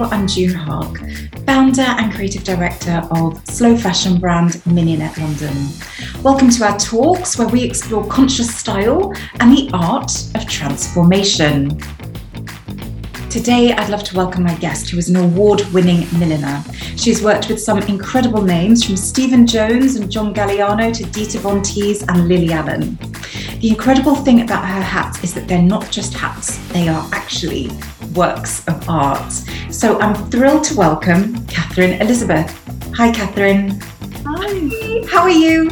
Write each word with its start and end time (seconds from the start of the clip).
Joon 0.00 0.54
Haque, 0.54 1.44
founder 1.44 1.82
and 1.82 2.10
creative 2.10 2.42
director 2.42 3.06
of 3.10 3.46
slow 3.46 3.76
fashion 3.76 4.18
brand 4.18 4.52
Mignonnette 4.64 5.18
London. 5.18 5.54
Welcome 6.22 6.48
to 6.48 6.64
our 6.64 6.78
talks 6.78 7.36
where 7.36 7.48
we 7.48 7.62
explore 7.62 8.06
conscious 8.06 8.54
style 8.54 9.12
and 9.40 9.54
the 9.54 9.68
art 9.74 10.10
of 10.34 10.48
transformation. 10.48 11.78
Today, 13.28 13.74
I'd 13.74 13.90
love 13.90 14.02
to 14.04 14.16
welcome 14.16 14.42
my 14.42 14.54
guest, 14.54 14.88
who 14.88 14.96
is 14.96 15.10
an 15.10 15.16
award 15.16 15.60
winning 15.66 16.06
milliner. 16.18 16.64
She's 16.96 17.22
worked 17.22 17.50
with 17.50 17.60
some 17.60 17.80
incredible 17.82 18.40
names 18.40 18.82
from 18.82 18.96
Stephen 18.96 19.46
Jones 19.46 19.96
and 19.96 20.10
John 20.10 20.32
Galliano 20.32 20.96
to 20.96 21.04
Dita 21.04 21.40
Von 21.40 21.60
Teese 21.60 22.08
and 22.08 22.26
Lily 22.26 22.52
Allen. 22.52 22.98
The 23.60 23.68
incredible 23.68 24.14
thing 24.14 24.40
about 24.40 24.64
her 24.64 24.80
hats 24.80 25.22
is 25.22 25.34
that 25.34 25.46
they're 25.46 25.60
not 25.60 25.90
just 25.90 26.14
hats, 26.14 26.56
they 26.68 26.88
are 26.88 27.06
actually 27.12 27.68
works 28.14 28.66
of 28.68 28.88
art. 28.88 29.32
So 29.70 29.98
I'm 30.00 30.14
thrilled 30.30 30.64
to 30.64 30.76
welcome 30.76 31.46
Katherine 31.46 32.00
Elizabeth. 32.00 32.50
Hi, 32.94 33.12
Katherine. 33.12 33.80
Hi. 34.26 35.06
How 35.08 35.22
are 35.22 35.30
you? 35.30 35.70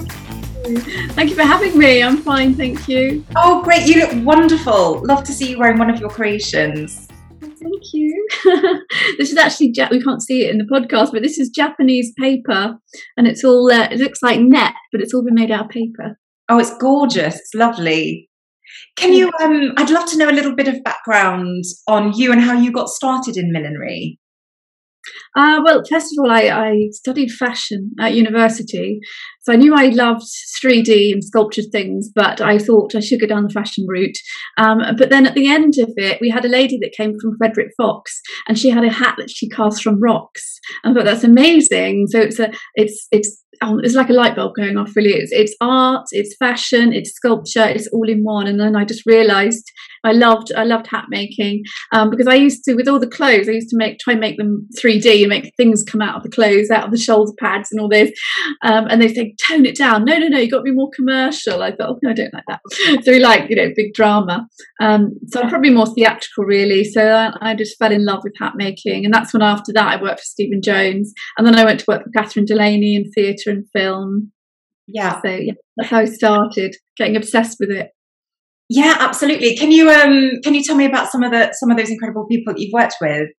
Thank 1.15 1.31
you 1.31 1.37
for 1.37 1.43
having 1.43 1.79
me. 1.79 2.03
I'm 2.03 2.19
fine, 2.19 2.55
thank 2.55 2.89
you. 2.89 3.25
Oh, 3.37 3.63
great. 3.63 3.87
You 3.87 4.01
look 4.01 4.25
wonderful. 4.25 5.03
Love 5.07 5.25
to 5.25 5.33
see 5.33 5.51
you 5.51 5.59
wearing 5.59 5.79
one 5.79 5.91
of 5.91 5.99
your 5.99 6.11
creations. 6.11 7.09
Thank 7.41 7.83
you. 7.93 8.29
this 9.19 9.31
is 9.31 9.37
actually 9.37 9.73
we 9.91 10.03
can't 10.03 10.23
see 10.23 10.45
it 10.45 10.51
in 10.51 10.59
the 10.59 10.65
podcast, 10.65 11.13
but 11.13 11.23
this 11.23 11.39
is 11.39 11.49
Japanese 11.49 12.13
paper, 12.19 12.79
and 13.17 13.27
it's 13.27 13.43
all 13.45 13.71
uh, 13.73 13.89
it 13.91 13.99
looks 13.99 14.23
like 14.23 14.41
net, 14.41 14.75
but 14.93 15.01
it's 15.01 15.13
all 15.13 15.25
been 15.25 15.35
made 15.35 15.51
out 15.51 15.67
of 15.67 15.71
paper. 15.71 16.19
Oh, 16.49 16.59
it's 16.59 16.77
gorgeous. 16.79 17.37
It's 17.37 17.55
lovely. 17.55 18.29
Can 18.97 19.13
you? 19.13 19.31
Um, 19.41 19.73
I'd 19.77 19.91
love 19.91 20.09
to 20.11 20.19
know 20.19 20.29
a 20.29 20.33
little 20.33 20.55
bit 20.55 20.69
of 20.69 20.83
background 20.85 21.65
on 21.87 22.13
you 22.15 22.33
and 22.33 22.41
how 22.41 22.55
you 22.55 22.73
got 22.73 22.89
started 22.89 23.37
in 23.37 23.53
millinery. 23.53 24.19
Uh, 25.37 25.61
well, 25.65 25.83
first 25.89 26.13
of 26.13 26.23
all, 26.23 26.31
I, 26.31 26.49
I, 26.49 26.89
studied 26.91 27.31
fashion 27.31 27.93
at 28.01 28.15
university. 28.15 29.01
So 29.49 29.55
I 29.55 29.57
knew 29.57 29.75
I 29.75 29.87
loved 29.87 30.27
3D 30.63 31.11
and 31.11 31.25
sculptured 31.25 31.73
things, 31.73 32.11
but 32.15 32.39
I 32.39 32.59
thought 32.59 32.95
I 32.95 33.01
should 33.01 33.19
go 33.19 33.27
down 33.27 33.45
the 33.45 33.49
fashion 33.49 33.87
route. 33.89 34.19
Um, 34.59 34.83
but 34.99 35.09
then 35.09 35.25
at 35.25 35.35
the 35.35 35.49
end 35.49 35.73
of 35.79 35.91
it, 35.97 36.19
we 36.21 36.29
had 36.29 36.45
a 36.45 36.51
lady 36.51 36.79
that 36.83 36.93
came 36.95 37.19
from 37.19 37.35
Frederick 37.39 37.71
Fox 37.79 38.21
and 38.47 38.59
she 38.59 38.69
had 38.69 38.85
a 38.85 38.93
hat 38.93 39.15
that 39.17 39.31
she 39.31 39.49
cast 39.49 39.83
from 39.83 40.03
rocks. 40.03 40.61
I 40.85 40.93
thought 40.93 41.07
that's 41.07 41.25
amazing. 41.25 42.09
So 42.11 42.21
it's 42.21 42.39
a, 42.39 42.53
it's, 42.75 43.09
it's, 43.11 43.43
oh, 43.63 43.79
it's 43.83 43.95
like 43.95 44.11
a 44.11 44.13
light 44.13 44.37
bulb 44.37 44.55
going 44.55 44.77
off 44.77 44.95
really. 44.95 45.15
It's, 45.15 45.33
it's 45.33 45.57
art, 45.63 46.05
it's 46.11 46.37
fashion, 46.37 46.93
it's 46.93 47.15
sculpture, 47.15 47.65
it's 47.65 47.89
all 47.89 48.07
in 48.07 48.25
one. 48.25 48.49
And 48.49 48.61
then 48.61 48.77
I 48.77 48.85
just 48.85 49.07
realized 49.07 49.65
I 50.05 50.13
loved 50.13 50.53
I 50.57 50.65
loved 50.65 50.87
hat 50.87 51.07
making 51.09 51.65
um, 51.93 52.11
because 52.11 52.27
I 52.27 52.35
used 52.35 52.65
to 52.65 52.75
with 52.75 52.89
all 52.89 53.01
the 53.01 53.07
clothes 53.07 53.49
I 53.49 53.53
used 53.53 53.71
to 53.71 53.77
make 53.77 53.99
try 53.99 54.13
and 54.13 54.21
make 54.21 54.37
them 54.37 54.69
3D 54.79 55.21
and 55.21 55.29
make 55.29 55.53
things 55.57 55.83
come 55.83 56.01
out 56.01 56.17
of 56.17 56.23
the 56.23 56.31
clothes 56.31 56.71
out 56.71 56.85
of 56.85 56.91
the 56.91 56.99
shoulder 56.99 57.33
pads 57.39 57.71
and 57.71 57.81
all 57.81 57.89
this 57.89 58.11
um, 58.63 58.87
and 58.89 59.01
they 59.03 59.13
say 59.13 59.35
tone 59.47 59.67
it 59.67 59.77
down. 59.77 60.05
No 60.05 60.19
no 60.19 60.29
no 60.29 60.39
you 60.39 60.51
got 60.51 60.59
to 60.59 60.63
be 60.63 60.73
more 60.73 60.91
commercial. 60.95 61.63
I 61.63 61.71
thought 61.71 61.91
oh, 61.91 61.99
no 62.03 62.11
I 62.11 62.15
don't 62.15 62.35
like 62.35 62.45
that. 62.49 62.61
So 63.05 63.13
we 63.13 63.19
like 63.19 63.49
you 63.51 63.57
know 63.57 63.73
big 63.75 63.95
drama. 63.95 64.47
Um, 64.81 65.19
so 65.29 65.41
I'm 65.41 65.49
probably 65.49 65.71
more 65.71 65.87
theatrical 65.87 66.45
really. 66.45 66.85
So 66.85 67.03
I, 67.03 67.33
I, 67.41 67.55
just 67.55 67.79
fell 67.79 67.93
in 67.93 68.05
love 68.05 68.21
with 68.25 68.35
hat 68.39 68.55
making 68.57 69.05
and 69.05 69.13
that's 69.13 69.33
when 69.33 69.43
after 69.43 69.73
that 69.73 69.99
I 69.99 70.03
worked 70.03 70.21
for 70.21 70.25
Stephen 70.25 70.61
Jones 70.63 71.13
and 71.37 71.47
then 71.47 71.57
I 71.57 71.65
went 71.65 71.81
to 71.81 71.87
work 71.89 72.05
for 72.05 72.11
Catherine 72.11 72.45
Delaney 72.45 72.97
in 72.97 73.11
theatre 73.11 73.51
and 73.51 73.65
film. 73.73 74.33
Yeah. 74.87 75.21
So 75.23 75.31
yeah 75.31 75.55
that's 75.77 75.91
how 75.91 75.99
I 75.99 76.05
started 76.05 76.77
getting 76.97 77.17
obsessed 77.17 77.57
with 77.61 77.71
it. 77.71 77.91
Yeah, 78.69 78.97
absolutely. 78.99 79.57
Can 79.57 79.73
you 79.73 79.91
um 79.91 80.31
can 80.45 80.55
you 80.55 80.63
tell 80.63 80.77
me 80.77 80.85
about 80.85 81.11
some 81.11 81.23
of 81.23 81.33
the 81.33 81.53
some 81.53 81.71
of 81.71 81.79
those 81.79 81.91
incredible 81.91 82.27
people 82.27 82.53
that 82.53 82.61
you've 82.61 82.73
worked 82.73 82.97
with? 83.01 83.31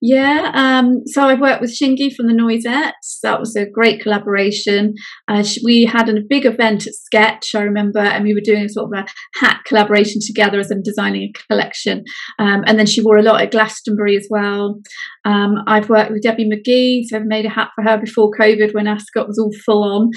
Yeah, 0.00 0.50
um, 0.54 1.02
so 1.06 1.22
I've 1.22 1.40
worked 1.40 1.60
with 1.60 1.76
Shingai 1.76 2.14
from 2.14 2.26
the 2.26 2.34
Noisettes. 2.34 3.20
That 3.22 3.38
was 3.38 3.54
a 3.54 3.70
great 3.70 4.00
collaboration. 4.02 4.94
Uh, 5.28 5.44
we 5.64 5.84
had 5.84 6.08
a 6.08 6.20
big 6.28 6.44
event 6.44 6.86
at 6.86 6.94
Sketch, 6.94 7.54
I 7.54 7.62
remember, 7.62 8.00
and 8.00 8.24
we 8.24 8.34
were 8.34 8.40
doing 8.42 8.68
sort 8.68 8.92
of 8.92 9.04
a 9.04 9.38
hat 9.38 9.60
collaboration 9.66 10.20
together 10.24 10.58
as 10.58 10.70
I'm 10.70 10.82
designing 10.82 11.22
a 11.22 11.32
collection. 11.48 12.04
Um, 12.38 12.62
and 12.66 12.78
then 12.78 12.86
she 12.86 13.02
wore 13.02 13.18
a 13.18 13.22
lot 13.22 13.40
at 13.40 13.52
Glastonbury 13.52 14.16
as 14.16 14.26
well. 14.28 14.80
Um, 15.24 15.54
I've 15.66 15.88
worked 15.88 16.10
with 16.10 16.22
Debbie 16.22 16.50
McGee, 16.50 17.04
so 17.06 17.16
I've 17.16 17.26
made 17.26 17.46
a 17.46 17.50
hat 17.50 17.70
for 17.74 17.82
her 17.84 17.98
before 17.98 18.30
COVID 18.38 18.74
when 18.74 18.88
Ascot 18.88 19.28
was 19.28 19.38
all 19.38 19.52
full 19.64 19.84
on. 19.84 20.10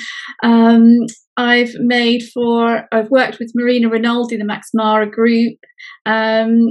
Um, 0.44 0.98
I've 1.38 1.74
made 1.76 2.24
for, 2.34 2.88
I've 2.92 3.10
worked 3.10 3.40
with 3.40 3.52
Marina 3.56 3.90
Rinaldi, 3.90 4.38
the 4.38 4.46
Max 4.46 4.70
Mara 4.74 5.10
group. 5.10 5.58
Um, 6.06 6.70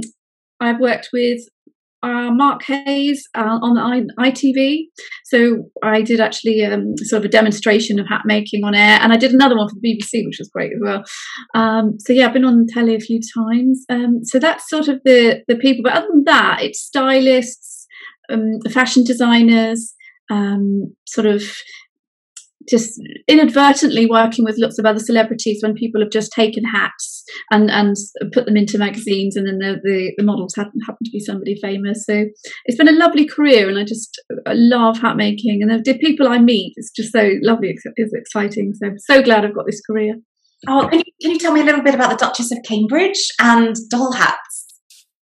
I've 0.59 0.79
worked 0.79 1.09
with 1.11 1.39
uh, 2.03 2.31
Mark 2.31 2.63
Heyes 2.63 3.27
uh, 3.35 3.59
on 3.61 4.07
ITV. 4.19 4.83
So 5.25 5.69
I 5.81 6.01
did 6.01 6.19
actually 6.19 6.63
um, 6.63 6.95
sort 6.97 7.21
of 7.21 7.25
a 7.25 7.29
demonstration 7.29 7.99
of 7.99 8.07
hat 8.07 8.23
making 8.25 8.63
on 8.63 8.75
air, 8.75 8.99
and 9.01 9.13
I 9.13 9.17
did 9.17 9.31
another 9.31 9.55
one 9.55 9.69
for 9.69 9.75
the 9.79 9.87
BBC, 9.87 10.25
which 10.25 10.39
was 10.39 10.49
great 10.49 10.73
as 10.73 10.81
well. 10.81 11.03
Um, 11.55 11.97
so 11.99 12.13
yeah, 12.13 12.27
I've 12.27 12.33
been 12.33 12.45
on 12.45 12.67
telly 12.67 12.95
a 12.95 12.99
few 12.99 13.19
times. 13.35 13.85
Um, 13.89 14.19
so 14.23 14.37
that's 14.37 14.69
sort 14.69 14.89
of 14.89 14.99
the 15.05 15.43
the 15.47 15.55
people. 15.55 15.83
But 15.83 15.93
other 15.93 16.07
than 16.11 16.25
that, 16.25 16.59
it's 16.61 16.81
stylists, 16.81 17.87
um, 18.29 18.59
fashion 18.69 19.03
designers, 19.03 19.93
um, 20.29 20.93
sort 21.05 21.27
of 21.27 21.43
just 22.69 22.99
inadvertently 23.27 24.05
working 24.05 24.45
with 24.45 24.57
lots 24.57 24.79
of 24.79 24.85
other 24.85 24.99
celebrities 24.99 25.59
when 25.61 25.73
people 25.73 26.01
have 26.01 26.11
just 26.11 26.31
taken 26.31 26.63
hats 26.63 27.23
and 27.51 27.69
and 27.69 27.95
put 28.33 28.45
them 28.45 28.57
into 28.57 28.77
magazines 28.77 29.35
and 29.35 29.47
then 29.47 29.59
the 29.59 29.79
the, 29.83 30.13
the 30.17 30.23
models 30.23 30.53
happen, 30.55 30.79
happen 30.85 31.03
to 31.03 31.11
be 31.11 31.19
somebody 31.19 31.55
famous. 31.61 32.05
So 32.05 32.25
it's 32.65 32.77
been 32.77 32.87
a 32.87 32.91
lovely 32.91 33.25
career 33.25 33.69
and 33.69 33.77
i 33.77 33.83
just 33.83 34.21
I 34.45 34.53
love 34.53 34.99
hat 34.99 35.15
making 35.17 35.61
and 35.61 35.71
the, 35.71 35.93
the 35.93 35.97
people 35.97 36.27
i 36.27 36.39
meet 36.39 36.73
it's 36.75 36.91
just 36.91 37.11
so 37.11 37.31
lovely 37.41 37.75
it's 37.95 38.13
exciting. 38.13 38.73
So 38.75 38.87
I'm 38.87 38.99
so 38.99 39.21
glad 39.21 39.45
i've 39.45 39.55
got 39.55 39.65
this 39.65 39.81
career. 39.81 40.15
Oh 40.67 40.87
can 40.89 40.99
you, 40.99 41.11
can 41.21 41.31
you 41.31 41.39
tell 41.39 41.53
me 41.53 41.61
a 41.61 41.65
little 41.65 41.83
bit 41.83 41.95
about 41.95 42.11
the 42.11 42.25
duchess 42.25 42.51
of 42.51 42.59
cambridge 42.65 43.27
and 43.39 43.75
doll 43.89 44.13
hats? 44.13 44.63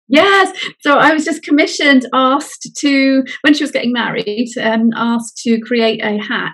Yes. 0.08 0.52
So 0.80 0.98
I 0.98 1.14
was 1.14 1.24
just 1.24 1.42
commissioned, 1.42 2.06
asked 2.12 2.68
to, 2.80 3.24
when 3.40 3.54
she 3.54 3.64
was 3.64 3.70
getting 3.70 3.92
married, 3.92 4.48
um, 4.60 4.90
asked 4.94 5.38
to 5.44 5.58
create 5.60 6.04
a 6.04 6.18
hat 6.18 6.52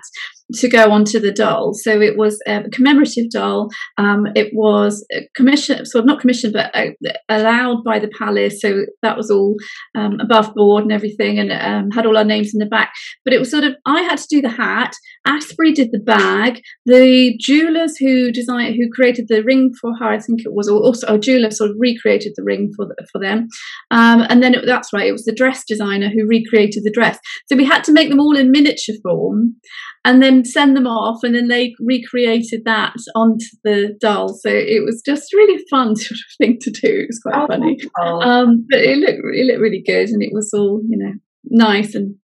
to 0.55 0.69
go 0.69 0.91
onto 0.91 1.19
the 1.19 1.31
doll. 1.31 1.73
So 1.73 2.01
it 2.01 2.17
was 2.17 2.39
a 2.47 2.69
commemorative 2.69 3.29
doll. 3.31 3.69
Um, 3.97 4.27
it 4.35 4.51
was 4.53 5.05
commissioned, 5.35 5.87
sort 5.87 6.03
of 6.03 6.07
not 6.07 6.21
commissioned, 6.21 6.53
but 6.53 6.75
uh, 6.75 6.91
allowed 7.29 7.83
by 7.83 7.99
the 7.99 8.11
palace. 8.17 8.61
So 8.61 8.85
that 9.01 9.17
was 9.17 9.29
all 9.31 9.55
um, 9.95 10.19
above 10.19 10.53
board 10.53 10.83
and 10.83 10.91
everything, 10.91 11.39
and 11.39 11.51
um, 11.51 11.91
had 11.91 12.05
all 12.05 12.17
our 12.17 12.23
names 12.23 12.51
in 12.53 12.59
the 12.59 12.65
back. 12.65 12.91
But 13.23 13.33
it 13.33 13.39
was 13.39 13.51
sort 13.51 13.63
of 13.63 13.73
I 13.85 14.01
had 14.01 14.17
to 14.17 14.27
do 14.29 14.41
the 14.41 14.49
hat. 14.49 14.93
Asprey 15.25 15.73
did 15.73 15.89
the 15.91 15.99
bag. 15.99 16.61
The 16.85 17.35
jewelers 17.39 17.97
who 17.97 18.31
designed, 18.31 18.75
who 18.75 18.89
created 18.93 19.25
the 19.27 19.43
ring 19.43 19.71
for 19.79 19.91
her, 19.99 20.09
I 20.09 20.19
think 20.19 20.41
it 20.41 20.53
was 20.53 20.67
also 20.67 21.15
a 21.15 21.19
jeweler 21.19 21.51
sort 21.51 21.71
of 21.71 21.75
recreated 21.79 22.33
the 22.35 22.43
ring 22.43 22.71
for 22.75 22.87
the, 22.87 22.95
for 23.11 23.19
them. 23.19 23.47
Um, 23.91 24.25
and 24.29 24.41
then 24.41 24.55
it, 24.55 24.65
that's 24.65 24.91
right, 24.93 25.07
it 25.07 25.11
was 25.11 25.25
the 25.25 25.35
dress 25.35 25.63
designer 25.67 26.09
who 26.09 26.27
recreated 26.27 26.83
the 26.83 26.91
dress. 26.91 27.19
So 27.47 27.55
we 27.55 27.65
had 27.65 27.83
to 27.85 27.91
make 27.91 28.09
them 28.09 28.19
all 28.19 28.35
in 28.35 28.51
miniature 28.51 28.95
form 29.03 29.55
and 30.03 30.21
then 30.21 30.43
send 30.43 30.75
them 30.75 30.87
off 30.87 31.19
and 31.23 31.35
then 31.35 31.47
they 31.47 31.73
recreated 31.79 32.63
that 32.65 32.95
onto 33.15 33.45
the 33.63 33.95
doll. 34.01 34.29
So 34.29 34.49
it 34.49 34.83
was 34.83 35.01
just 35.05 35.31
really 35.33 35.63
fun 35.69 35.95
sort 35.95 36.11
of 36.11 36.37
thing 36.37 36.57
to 36.61 36.71
do. 36.71 36.87
It 36.87 37.07
was 37.07 37.19
quite 37.19 37.43
oh, 37.43 37.47
funny. 37.47 37.77
um, 37.99 38.65
but 38.69 38.79
it 38.79 38.97
looked, 38.97 39.21
it 39.33 39.45
looked 39.45 39.61
really 39.61 39.83
good 39.85 40.09
and 40.09 40.23
it 40.23 40.31
was 40.33 40.51
all 40.53 40.81
you 40.87 40.97
know 40.97 41.13
nice 41.45 41.95
and 41.95 42.15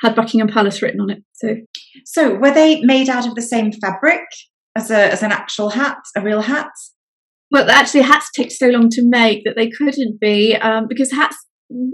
had 0.00 0.16
buckingham 0.16 0.48
palace 0.48 0.82
written 0.82 1.00
on 1.00 1.10
it 1.10 1.22
so. 1.34 1.56
So 2.04 2.34
were 2.34 2.52
they 2.52 2.80
made 2.82 3.08
out 3.08 3.26
of 3.26 3.34
the 3.34 3.42
same 3.42 3.72
fabric 3.72 4.22
as 4.76 4.90
a 4.90 5.12
as 5.12 5.22
an 5.22 5.32
actual 5.32 5.70
hat 5.70 5.98
a 6.16 6.22
real 6.22 6.40
hat? 6.40 6.70
Well 7.50 7.70
actually 7.70 8.02
hats 8.02 8.30
take 8.34 8.50
so 8.50 8.68
long 8.68 8.88
to 8.90 9.02
make 9.04 9.44
that 9.44 9.54
they 9.56 9.70
couldn't 9.70 10.18
be 10.20 10.56
um, 10.56 10.86
because 10.88 11.12
hats 11.12 11.36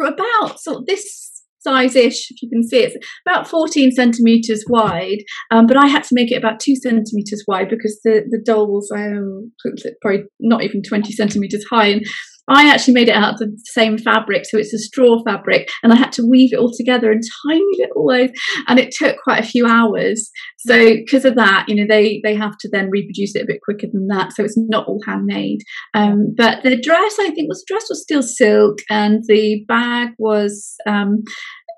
about 0.00 0.60
sort 0.60 0.78
of 0.78 0.86
this 0.86 1.27
size-ish, 1.60 2.30
if 2.30 2.42
you 2.42 2.48
can 2.48 2.62
see, 2.62 2.78
it's 2.78 2.96
about 3.26 3.48
14 3.48 3.92
centimeters 3.92 4.64
wide. 4.68 5.18
Um, 5.50 5.66
but 5.66 5.76
I 5.76 5.86
had 5.86 6.04
to 6.04 6.14
make 6.14 6.30
it 6.30 6.36
about 6.36 6.60
two 6.60 6.76
centimeters 6.76 7.44
wide 7.46 7.68
because 7.68 8.00
the 8.04 8.24
the 8.30 8.40
doll 8.44 8.68
was 8.68 8.90
um, 8.94 9.52
probably 10.00 10.24
not 10.40 10.62
even 10.62 10.82
20 10.82 11.12
centimeters 11.12 11.64
high, 11.70 11.86
and 11.86 12.06
I 12.48 12.68
actually 12.68 12.94
made 12.94 13.08
it 13.08 13.16
out 13.16 13.34
of 13.34 13.38
the 13.38 13.58
same 13.64 13.98
fabric, 13.98 14.44
so 14.46 14.58
it's 14.58 14.72
a 14.72 14.78
straw 14.78 15.22
fabric, 15.24 15.68
and 15.82 15.92
I 15.92 15.96
had 15.96 16.12
to 16.12 16.26
weave 16.28 16.52
it 16.52 16.58
all 16.58 16.72
together 16.74 17.10
in 17.10 17.20
tiny 17.46 17.64
little 17.78 18.04
ways, 18.04 18.30
and 18.66 18.78
it 18.78 18.94
took 18.96 19.16
quite 19.22 19.42
a 19.42 19.46
few 19.46 19.66
hours. 19.66 20.30
So 20.58 20.96
because 20.96 21.24
of 21.24 21.34
that, 21.36 21.66
you 21.68 21.76
know, 21.76 21.86
they 21.88 22.20
they 22.24 22.34
have 22.34 22.56
to 22.60 22.68
then 22.70 22.90
reproduce 22.90 23.34
it 23.34 23.42
a 23.42 23.46
bit 23.46 23.60
quicker 23.62 23.86
than 23.92 24.08
that, 24.08 24.32
so 24.32 24.44
it's 24.44 24.58
not 24.58 24.86
all 24.86 25.00
handmade. 25.06 25.60
Um, 25.94 26.34
but 26.36 26.62
the 26.62 26.80
dress, 26.80 27.16
I 27.20 27.30
think, 27.30 27.48
was 27.48 27.64
the 27.66 27.74
dress 27.74 27.86
was 27.88 28.02
still 28.02 28.22
silk, 28.22 28.78
and 28.90 29.22
the 29.28 29.64
bag 29.66 30.10
was 30.18 30.74
um, 30.86 31.22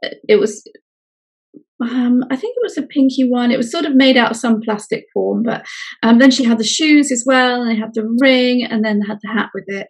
it 0.02 0.38
was 0.38 0.62
um, 1.82 2.24
I 2.30 2.36
think 2.36 2.54
it 2.56 2.62
was 2.62 2.76
a 2.76 2.82
pinky 2.82 3.28
one. 3.28 3.50
It 3.50 3.56
was 3.56 3.70
sort 3.70 3.84
of 3.84 3.94
made 3.94 4.16
out 4.16 4.30
of 4.30 4.36
some 4.36 4.60
plastic 4.60 5.04
form, 5.14 5.42
but 5.42 5.64
um, 6.02 6.18
then 6.18 6.30
she 6.30 6.44
had 6.44 6.58
the 6.58 6.64
shoes 6.64 7.10
as 7.10 7.24
well, 7.26 7.62
and 7.62 7.70
they 7.70 7.76
had 7.76 7.94
the 7.94 8.06
ring, 8.20 8.66
and 8.68 8.84
then 8.84 9.00
had 9.00 9.18
the 9.22 9.32
hat 9.32 9.50
with 9.54 9.64
it. 9.66 9.88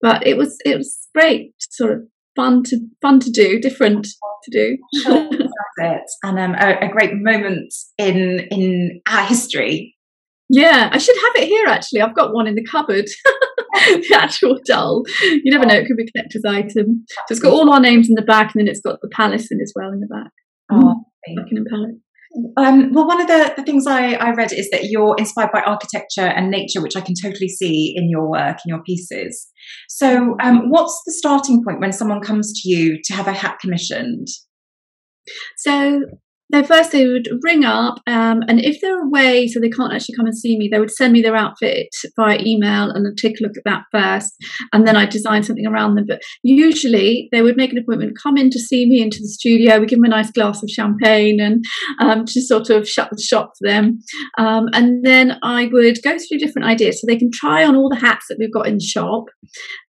But 0.00 0.26
it 0.26 0.36
was 0.36 0.58
it 0.64 0.76
was 0.76 1.08
great, 1.14 1.54
sort 1.58 1.92
of 1.92 2.02
fun 2.36 2.62
to 2.64 2.78
fun 3.00 3.20
to 3.20 3.30
do, 3.30 3.58
different 3.58 4.06
to 4.44 4.50
do. 4.50 4.76
Sure, 5.02 5.28
it, 5.78 6.02
and 6.22 6.38
um, 6.38 6.54
a, 6.54 6.86
a 6.86 6.88
great 6.88 7.12
moment 7.14 7.72
in 7.98 8.40
in 8.50 9.00
our 9.08 9.24
history. 9.24 9.96
Yeah, 10.50 10.90
I 10.92 10.98
should 10.98 11.16
have 11.16 11.42
it 11.42 11.48
here 11.48 11.66
actually. 11.66 12.02
I've 12.02 12.14
got 12.14 12.34
one 12.34 12.46
in 12.46 12.54
the 12.54 12.66
cupboard. 12.70 13.06
the 13.74 14.18
actual 14.20 14.58
doll. 14.66 15.04
You 15.22 15.50
never 15.52 15.66
know; 15.66 15.74
it 15.74 15.86
could 15.86 15.96
be 15.96 16.04
a 16.04 16.12
collector's 16.12 16.44
item. 16.46 17.04
So 17.08 17.32
it's 17.32 17.40
got 17.40 17.52
all 17.52 17.72
our 17.72 17.80
names 17.80 18.08
in 18.08 18.14
the 18.14 18.22
back, 18.22 18.54
and 18.54 18.60
then 18.60 18.68
it's 18.68 18.80
got 18.80 19.00
the 19.00 19.08
palace 19.08 19.48
in 19.50 19.60
as 19.60 19.72
well 19.74 19.90
in 19.90 20.00
the 20.00 20.06
back. 20.06 20.30
Oh, 20.70 21.04
Palace. 21.70 21.96
Um, 22.56 22.92
well, 22.92 23.06
one 23.06 23.20
of 23.20 23.28
the, 23.28 23.54
the 23.56 23.62
things 23.62 23.86
I, 23.86 24.14
I 24.14 24.32
read 24.32 24.52
is 24.52 24.68
that 24.70 24.86
you're 24.90 25.14
inspired 25.16 25.52
by 25.52 25.60
architecture 25.60 26.26
and 26.26 26.50
nature, 26.50 26.82
which 26.82 26.96
I 26.96 27.00
can 27.00 27.14
totally 27.20 27.48
see 27.48 27.94
in 27.94 28.10
your 28.10 28.28
work, 28.28 28.56
in 28.64 28.70
your 28.70 28.82
pieces. 28.82 29.48
So, 29.88 30.36
um, 30.42 30.68
what's 30.68 31.00
the 31.06 31.12
starting 31.12 31.62
point 31.64 31.80
when 31.80 31.92
someone 31.92 32.20
comes 32.20 32.60
to 32.60 32.68
you 32.68 32.98
to 33.04 33.12
have 33.12 33.28
a 33.28 33.32
hat 33.32 33.58
commissioned? 33.60 34.26
So, 35.58 36.02
they 36.54 36.62
first 36.62 36.92
they 36.92 37.06
would 37.06 37.28
ring 37.42 37.64
up 37.64 38.00
um, 38.06 38.42
and 38.48 38.60
if 38.60 38.80
they're 38.80 39.04
away 39.04 39.46
so 39.48 39.60
they 39.60 39.68
can't 39.68 39.92
actually 39.92 40.14
come 40.14 40.26
and 40.26 40.36
see 40.36 40.56
me 40.56 40.68
they 40.70 40.78
would 40.78 40.90
send 40.90 41.12
me 41.12 41.22
their 41.22 41.36
outfit 41.36 41.88
via 42.16 42.38
email 42.40 42.90
and 42.90 43.06
I'd 43.06 43.16
take 43.16 43.40
a 43.40 43.42
look 43.42 43.56
at 43.56 43.64
that 43.64 43.84
first 43.90 44.34
and 44.72 44.86
then 44.86 44.96
I'd 44.96 45.10
design 45.10 45.42
something 45.42 45.66
around 45.66 45.94
them. 45.94 46.06
But 46.06 46.22
usually 46.42 47.28
they 47.32 47.42
would 47.42 47.56
make 47.56 47.72
an 47.72 47.78
appointment 47.78 48.18
come 48.22 48.36
in 48.36 48.50
to 48.50 48.58
see 48.58 48.88
me 48.88 49.02
into 49.02 49.18
the 49.20 49.28
studio 49.28 49.78
we 49.78 49.86
give 49.86 49.98
them 49.98 50.04
a 50.04 50.08
nice 50.08 50.30
glass 50.30 50.62
of 50.62 50.70
champagne 50.70 51.40
and 51.40 51.64
um, 52.00 52.24
just 52.26 52.48
sort 52.48 52.70
of 52.70 52.88
shut 52.88 53.10
the 53.10 53.22
shop 53.22 53.52
for 53.58 53.68
them. 53.68 54.00
Um, 54.38 54.68
and 54.72 55.04
then 55.04 55.38
I 55.42 55.68
would 55.72 56.02
go 56.02 56.16
through 56.18 56.38
different 56.38 56.68
ideas. 56.68 57.00
So 57.00 57.06
they 57.06 57.18
can 57.18 57.30
try 57.32 57.64
on 57.64 57.76
all 57.76 57.88
the 57.88 57.96
hats 57.96 58.26
that 58.28 58.36
we've 58.38 58.52
got 58.52 58.66
in 58.66 58.74
the 58.74 58.84
shop 58.84 59.24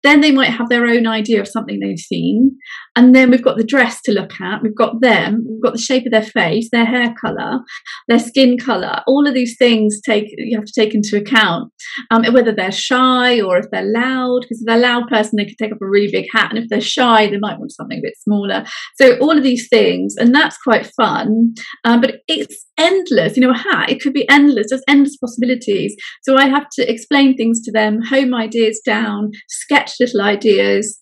then 0.02 0.20
they 0.20 0.32
might 0.32 0.50
have 0.50 0.68
their 0.68 0.86
own 0.86 1.06
idea 1.06 1.40
of 1.40 1.48
something 1.48 1.80
they've 1.80 1.98
seen. 1.98 2.56
And 2.96 3.14
then 3.14 3.30
we've 3.30 3.42
got 3.42 3.56
the 3.56 3.64
dress 3.64 4.00
to 4.02 4.12
look 4.12 4.40
at. 4.40 4.62
We've 4.62 4.76
got 4.76 5.00
them. 5.00 5.44
We've 5.48 5.62
got 5.62 5.72
the 5.72 5.78
shape 5.78 6.04
of 6.06 6.12
their 6.12 6.22
face, 6.22 6.68
their 6.70 6.84
hair 6.84 7.14
color, 7.20 7.60
their 8.08 8.18
skin 8.18 8.58
color. 8.58 9.00
All 9.06 9.26
of 9.26 9.34
these 9.34 9.56
things 9.58 10.00
take 10.04 10.26
you 10.36 10.56
have 10.56 10.66
to 10.66 10.80
take 10.80 10.94
into 10.94 11.16
account. 11.16 11.72
Um, 12.10 12.24
whether 12.32 12.52
they're 12.52 12.72
shy 12.72 13.40
or 13.40 13.58
if 13.58 13.66
they're 13.70 13.90
loud. 13.90 14.40
Because 14.42 14.60
if 14.60 14.66
they're 14.66 14.78
a 14.78 14.80
loud 14.80 15.08
person, 15.08 15.36
they 15.36 15.44
could 15.44 15.58
take 15.58 15.72
up 15.72 15.82
a 15.82 15.88
really 15.88 16.10
big 16.10 16.26
hat, 16.32 16.50
and 16.50 16.58
if 16.58 16.68
they're 16.68 16.80
shy, 16.80 17.28
they 17.28 17.38
might 17.38 17.58
want 17.58 17.72
something 17.72 17.98
a 17.98 18.02
bit 18.02 18.14
smaller. 18.18 18.64
So 19.00 19.16
all 19.18 19.36
of 19.36 19.44
these 19.44 19.68
things, 19.68 20.16
and 20.18 20.34
that's 20.34 20.56
quite 20.58 20.90
fun. 20.96 21.54
Um, 21.84 22.00
but 22.00 22.20
it's 22.28 22.66
endless. 22.78 23.36
You 23.36 23.42
know, 23.42 23.52
a 23.52 23.56
hat 23.56 23.90
it 23.90 24.00
could 24.00 24.12
be 24.12 24.28
endless. 24.28 24.66
There's 24.70 24.82
endless 24.88 25.16
possibilities. 25.16 25.94
So 26.22 26.36
I 26.36 26.48
have 26.48 26.68
to 26.72 26.90
explain 26.90 27.36
things 27.36 27.60
to 27.62 27.72
them, 27.72 28.00
home 28.02 28.34
ideas 28.34 28.80
down, 28.84 29.30
sketch 29.48 29.91
little 30.00 30.20
ideas 30.20 30.98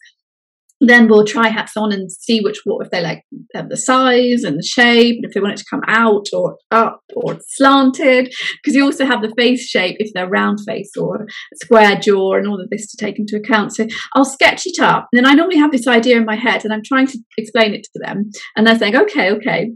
then 0.81 1.09
we'll 1.09 1.25
try 1.25 1.49
hats 1.49 1.77
on 1.77 1.93
and 1.93 2.11
see 2.11 2.41
which 2.41 2.61
what 2.65 2.85
if 2.85 2.91
they 2.91 3.03
like 3.03 3.25
the 3.53 3.77
size 3.77 4.44
and 4.44 4.59
the 4.59 4.62
shape 4.62 5.17
and 5.17 5.25
if 5.25 5.32
they 5.32 5.41
want 5.41 5.53
it 5.53 5.59
to 5.59 5.65
come 5.69 5.82
out 5.87 6.27
or 6.32 6.56
up 6.71 7.03
or 7.15 7.38
slanted 7.47 8.32
because 8.56 8.75
you 8.75 8.85
also 8.85 9.05
have 9.05 9.21
the 9.21 9.32
face 9.37 9.69
shape 9.69 9.97
if 9.99 10.11
they're 10.15 10.29
round 10.29 10.59
face 10.67 10.91
or 10.97 11.27
square 11.55 11.97
jaw 11.97 12.35
and 12.35 12.47
all 12.47 12.61
of 12.61 12.71
this 12.71 12.91
to 12.91 12.97
take 12.97 13.19
into 13.19 13.37
account. 13.37 13.75
So 13.75 13.87
i'll 14.15 14.25
sketch 14.25 14.62
it 14.67 14.81
up. 14.81 15.09
And 15.12 15.19
then 15.19 15.31
i 15.31 15.35
normally 15.35 15.59
have 15.59 15.73
this 15.73 15.87
idea 15.87 16.17
in 16.17 16.25
my 16.25 16.37
head 16.37 16.65
and 16.65 16.73
i'm 16.73 16.83
trying 16.85 17.06
to 17.09 17.19
explain 17.37 17.75
it 17.75 17.85
to 17.85 18.00
them 18.03 18.31
and 18.56 18.67
they're 18.67 18.79
saying 18.79 18.97
okay 18.97 19.31
okay 19.33 19.71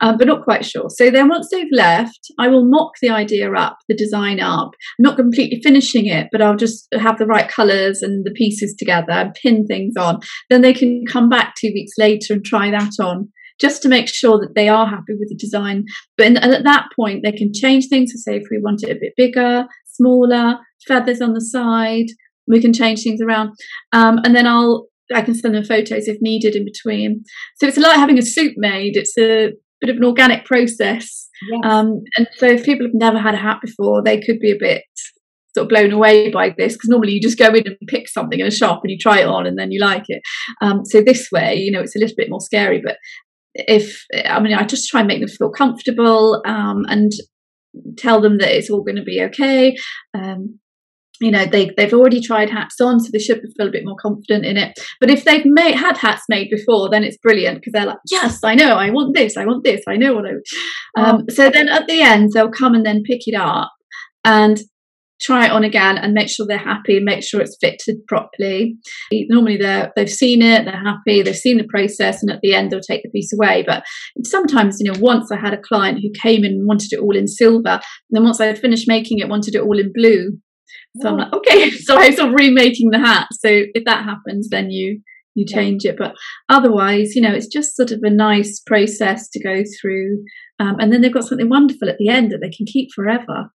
um, 0.00 0.18
but 0.18 0.26
not 0.26 0.44
quite 0.44 0.64
sure. 0.64 0.90
So 0.90 1.10
then 1.10 1.28
once 1.28 1.48
they've 1.50 1.66
left 1.72 2.30
i 2.38 2.48
will 2.48 2.68
mock 2.68 2.92
the 3.00 3.10
idea 3.10 3.50
up 3.52 3.78
the 3.88 3.96
design 3.96 4.40
up 4.40 4.70
I'm 4.98 5.04
not 5.04 5.16
completely 5.16 5.60
finishing 5.62 6.06
it 6.06 6.28
but 6.30 6.42
i'll 6.42 6.56
just 6.56 6.88
have 6.98 7.18
the 7.18 7.26
right 7.26 7.48
colors 7.48 8.02
and 8.02 8.24
the 8.24 8.32
pieces 8.32 8.74
together 8.78 9.12
and 9.12 9.34
pin 9.34 9.66
things 9.66 9.94
on 9.96 10.20
then 10.50 10.62
they 10.62 10.74
can 10.74 11.04
come 11.06 11.28
back 11.28 11.54
two 11.56 11.70
weeks 11.72 11.92
later 11.96 12.34
and 12.34 12.44
try 12.44 12.70
that 12.70 12.92
on 13.00 13.28
just 13.60 13.82
to 13.82 13.88
make 13.88 14.08
sure 14.08 14.38
that 14.38 14.54
they 14.54 14.68
are 14.68 14.86
happy 14.86 15.14
with 15.18 15.28
the 15.28 15.36
design. 15.36 15.84
But 16.16 16.26
in, 16.26 16.36
at 16.38 16.64
that 16.64 16.88
point, 16.96 17.22
they 17.22 17.32
can 17.32 17.52
change 17.54 17.88
things. 17.88 18.12
So, 18.12 18.18
say 18.18 18.36
if 18.36 18.48
we 18.50 18.58
want 18.58 18.82
it 18.82 18.90
a 18.90 19.00
bit 19.00 19.12
bigger, 19.16 19.66
smaller, 19.86 20.58
feathers 20.86 21.20
on 21.20 21.34
the 21.34 21.40
side, 21.40 22.06
we 22.48 22.60
can 22.60 22.72
change 22.72 23.02
things 23.02 23.20
around. 23.20 23.50
Um, 23.92 24.18
and 24.24 24.34
then 24.34 24.46
I'll 24.46 24.88
I 25.14 25.22
can 25.22 25.34
send 25.34 25.54
them 25.54 25.64
photos 25.64 26.06
if 26.06 26.18
needed 26.20 26.54
in 26.54 26.64
between. 26.64 27.24
So 27.56 27.66
it's 27.66 27.76
like 27.76 27.98
having 27.98 28.18
a 28.18 28.22
suit 28.22 28.54
made. 28.56 28.96
It's 28.96 29.18
a 29.18 29.52
bit 29.80 29.90
of 29.90 29.96
an 29.96 30.04
organic 30.04 30.44
process. 30.44 31.28
Yes. 31.50 31.60
Um, 31.64 32.02
and 32.16 32.28
so 32.36 32.46
if 32.46 32.64
people 32.64 32.86
have 32.86 32.94
never 32.94 33.18
had 33.18 33.34
a 33.34 33.38
hat 33.38 33.58
before, 33.62 34.02
they 34.02 34.20
could 34.20 34.38
be 34.38 34.52
a 34.52 34.58
bit 34.58 34.84
sort 35.54 35.64
of 35.64 35.68
blown 35.68 35.92
away 35.92 36.30
by 36.30 36.54
this 36.56 36.74
because 36.74 36.88
normally 36.88 37.12
you 37.12 37.20
just 37.20 37.38
go 37.38 37.48
in 37.48 37.66
and 37.66 37.76
pick 37.88 38.08
something 38.08 38.40
in 38.40 38.46
a 38.46 38.50
shop 38.50 38.80
and 38.82 38.90
you 38.90 38.98
try 38.98 39.20
it 39.20 39.26
on 39.26 39.46
and 39.46 39.58
then 39.58 39.72
you 39.72 39.80
like 39.80 40.04
it. 40.08 40.22
Um, 40.60 40.84
so 40.84 41.02
this 41.02 41.28
way, 41.32 41.56
you 41.56 41.70
know, 41.70 41.80
it's 41.80 41.96
a 41.96 41.98
little 41.98 42.16
bit 42.16 42.30
more 42.30 42.40
scary. 42.40 42.80
But 42.84 42.96
if 43.54 44.04
I 44.24 44.40
mean, 44.40 44.54
I 44.54 44.64
just 44.64 44.88
try 44.88 45.00
and 45.00 45.08
make 45.08 45.20
them 45.20 45.28
feel 45.28 45.50
comfortable 45.50 46.42
um, 46.46 46.84
and 46.88 47.12
tell 47.96 48.20
them 48.20 48.38
that 48.38 48.56
it's 48.56 48.70
all 48.70 48.82
going 48.82 48.96
to 48.96 49.02
be 49.02 49.22
okay. 49.22 49.76
Um, 50.14 50.60
you 51.20 51.30
know 51.30 51.44
they 51.44 51.70
they've 51.76 51.92
already 51.92 52.20
tried 52.20 52.50
hats 52.50 52.80
on 52.80 52.98
so 52.98 53.10
they 53.12 53.18
should 53.18 53.42
feel 53.56 53.68
a 53.68 53.70
bit 53.70 53.84
more 53.84 53.96
confident 54.00 54.44
in 54.44 54.56
it 54.56 54.78
but 55.00 55.10
if 55.10 55.24
they've 55.24 55.44
made 55.44 55.74
had 55.74 55.96
hats 55.96 56.24
made 56.28 56.48
before 56.50 56.88
then 56.90 57.04
it's 57.04 57.18
brilliant 57.18 57.58
because 57.58 57.72
they're 57.72 57.86
like 57.86 57.98
yes 58.10 58.40
i 58.42 58.54
know 58.54 58.74
i 58.76 58.90
want 58.90 59.14
this 59.14 59.36
i 59.36 59.44
want 59.44 59.62
this 59.62 59.82
i 59.86 59.96
know 59.96 60.14
what 60.14 60.24
i 60.24 60.32
um, 61.00 61.24
so 61.28 61.50
then 61.50 61.68
at 61.68 61.86
the 61.86 62.00
end 62.00 62.30
they'll 62.32 62.50
come 62.50 62.74
and 62.74 62.84
then 62.84 63.02
pick 63.02 63.20
it 63.26 63.34
up 63.34 63.70
and 64.24 64.60
try 65.20 65.46
it 65.46 65.52
on 65.52 65.64
again 65.64 65.98
and 65.98 66.14
make 66.14 66.28
sure 66.28 66.46
they're 66.46 66.58
happy 66.58 66.98
make 67.00 67.22
sure 67.22 67.40
it's 67.40 67.56
fitted 67.60 67.96
properly. 68.08 68.76
Normally 69.12 69.56
they're 69.56 69.92
they've 69.96 70.10
seen 70.10 70.42
it 70.42 70.64
they're 70.64 70.84
happy 70.84 71.22
they've 71.22 71.36
seen 71.36 71.58
the 71.58 71.68
process 71.68 72.22
and 72.22 72.30
at 72.30 72.40
the 72.42 72.54
end 72.54 72.70
they'll 72.70 72.80
take 72.80 73.02
the 73.02 73.10
piece 73.10 73.32
away. 73.32 73.64
But 73.66 73.84
sometimes 74.24 74.78
you 74.80 74.90
know 74.90 74.98
once 75.00 75.30
i 75.30 75.36
had 75.36 75.54
a 75.54 75.60
client 75.60 76.00
who 76.02 76.10
came 76.20 76.44
in 76.44 76.52
and 76.52 76.66
wanted 76.66 76.92
it 76.92 77.00
all 77.00 77.16
in 77.16 77.28
silver 77.28 77.68
and 77.68 77.80
then 78.10 78.24
once 78.24 78.40
i 78.40 78.46
had 78.46 78.58
finished 78.58 78.88
making 78.88 79.18
it 79.18 79.28
wanted 79.28 79.54
it 79.54 79.62
all 79.62 79.78
in 79.78 79.92
blue. 79.92 80.38
So 81.00 81.08
i'm 81.08 81.18
like 81.18 81.32
okay 81.32 81.70
so 81.70 81.98
i'm 81.98 82.12
sort 82.14 82.28
of 82.30 82.34
remaking 82.34 82.90
the 82.90 82.98
hat. 82.98 83.28
So 83.32 83.48
if 83.74 83.84
that 83.84 84.04
happens 84.04 84.48
then 84.50 84.70
you 84.70 85.00
you 85.36 85.46
change 85.46 85.84
it. 85.84 85.96
But 85.96 86.14
otherwise 86.48 87.14
you 87.14 87.22
know 87.22 87.32
it's 87.32 87.46
just 87.46 87.76
sort 87.76 87.92
of 87.92 88.00
a 88.02 88.10
nice 88.10 88.60
process 88.66 89.28
to 89.30 89.42
go 89.42 89.62
through 89.80 90.24
um, 90.58 90.76
and 90.78 90.92
then 90.92 91.00
they've 91.00 91.14
got 91.14 91.24
something 91.24 91.48
wonderful 91.48 91.88
at 91.88 91.96
the 91.98 92.08
end 92.08 92.30
that 92.30 92.40
they 92.42 92.50
can 92.50 92.66
keep 92.66 92.88
forever 92.94 93.50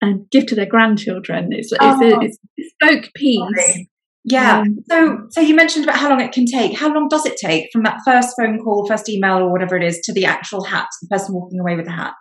and 0.00 0.30
give 0.30 0.46
to 0.46 0.54
their 0.54 0.66
grandchildren. 0.66 1.48
It's, 1.52 1.72
it's, 1.72 1.78
oh, 1.80 2.00
a, 2.02 2.24
it's 2.24 2.38
a 2.38 2.48
bespoke 2.56 3.12
piece. 3.14 3.38
Sorry. 3.38 3.90
Yeah. 4.24 4.60
Um, 4.60 4.78
so, 4.90 5.18
so 5.30 5.40
you 5.40 5.54
mentioned 5.54 5.84
about 5.84 5.96
how 5.96 6.10
long 6.10 6.20
it 6.20 6.32
can 6.32 6.44
take. 6.44 6.78
How 6.78 6.92
long 6.92 7.08
does 7.08 7.24
it 7.24 7.36
take 7.36 7.70
from 7.72 7.82
that 7.84 8.00
first 8.04 8.34
phone 8.38 8.58
call, 8.58 8.86
first 8.86 9.08
email, 9.08 9.38
or 9.38 9.50
whatever 9.50 9.76
it 9.76 9.82
is, 9.82 10.00
to 10.00 10.12
the 10.12 10.26
actual 10.26 10.64
hat, 10.64 10.88
the 11.00 11.08
person 11.08 11.34
walking 11.34 11.60
away 11.60 11.76
with 11.76 11.86
the 11.86 11.92
hat? 11.92 12.14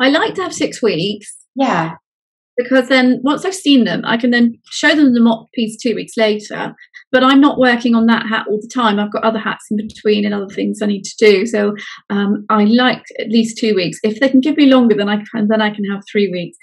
I 0.00 0.08
like 0.08 0.34
to 0.34 0.42
have 0.42 0.54
six 0.54 0.82
weeks. 0.82 1.36
Yeah. 1.54 1.94
Because 2.56 2.88
then 2.88 3.20
once 3.22 3.44
I've 3.44 3.54
seen 3.54 3.84
them, 3.84 4.02
I 4.04 4.16
can 4.16 4.30
then 4.30 4.54
show 4.70 4.94
them 4.94 5.14
the 5.14 5.20
mock 5.20 5.46
piece 5.54 5.76
two 5.80 5.94
weeks 5.94 6.16
later. 6.16 6.74
But 7.12 7.22
I'm 7.22 7.40
not 7.40 7.58
working 7.58 7.94
on 7.94 8.06
that 8.06 8.26
hat 8.26 8.46
all 8.48 8.58
the 8.60 8.70
time. 8.72 8.98
I've 8.98 9.12
got 9.12 9.22
other 9.22 9.38
hats 9.38 9.66
in 9.70 9.76
between 9.76 10.24
and 10.24 10.34
other 10.34 10.52
things 10.52 10.80
I 10.82 10.86
need 10.86 11.04
to 11.04 11.16
do. 11.18 11.46
So 11.46 11.74
um, 12.10 12.44
I 12.48 12.64
like 12.64 13.02
at 13.20 13.28
least 13.28 13.58
two 13.58 13.74
weeks. 13.74 13.98
If 14.02 14.18
they 14.18 14.28
can 14.28 14.40
give 14.40 14.56
me 14.56 14.66
longer, 14.66 14.96
then 14.96 15.08
I 15.08 15.16
can 15.16 15.46
then 15.48 15.62
I 15.62 15.70
can 15.70 15.84
have 15.84 16.02
three 16.10 16.30
weeks. 16.32 16.56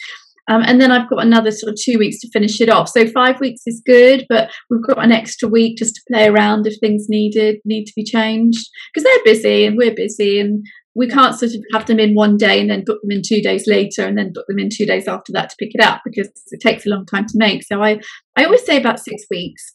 Um, 0.47 0.61
and 0.63 0.79
then 0.79 0.91
I've 0.91 1.09
got 1.09 1.25
another 1.25 1.51
sort 1.51 1.71
of 1.71 1.79
two 1.81 1.97
weeks 1.97 2.19
to 2.19 2.29
finish 2.31 2.61
it 2.61 2.69
off. 2.69 2.89
So 2.89 3.07
five 3.07 3.39
weeks 3.39 3.61
is 3.65 3.81
good, 3.85 4.25
but 4.29 4.51
we've 4.69 4.85
got 4.87 5.03
an 5.03 5.11
extra 5.11 5.49
week 5.49 5.77
just 5.77 5.95
to 5.95 6.01
play 6.11 6.27
around 6.27 6.67
if 6.67 6.79
things 6.79 7.07
needed 7.09 7.57
need 7.65 7.85
to 7.85 7.93
be 7.95 8.03
changed 8.03 8.67
because 8.93 9.03
they're 9.03 9.33
busy 9.33 9.65
and 9.65 9.75
we're 9.75 9.95
busy 9.95 10.39
and 10.39 10.63
we 10.93 11.07
can't 11.07 11.37
sort 11.37 11.51
of 11.51 11.61
have 11.73 11.85
them 11.87 11.99
in 11.99 12.13
one 12.13 12.37
day 12.37 12.61
and 12.61 12.69
then 12.69 12.83
book 12.85 12.99
them 13.01 13.11
in 13.11 13.21
two 13.25 13.41
days 13.41 13.65
later 13.67 14.05
and 14.05 14.17
then 14.17 14.31
book 14.33 14.45
them 14.47 14.59
in 14.59 14.69
two 14.71 14.85
days 14.85 15.07
after 15.07 15.31
that 15.33 15.49
to 15.49 15.55
pick 15.59 15.71
it 15.73 15.83
up 15.83 16.01
because 16.05 16.29
it 16.51 16.61
takes 16.61 16.85
a 16.85 16.89
long 16.89 17.05
time 17.05 17.25
to 17.25 17.33
make. 17.35 17.63
So 17.63 17.83
I, 17.83 17.99
I 18.37 18.45
always 18.45 18.65
say 18.65 18.77
about 18.77 18.99
six 18.99 19.23
weeks. 19.29 19.73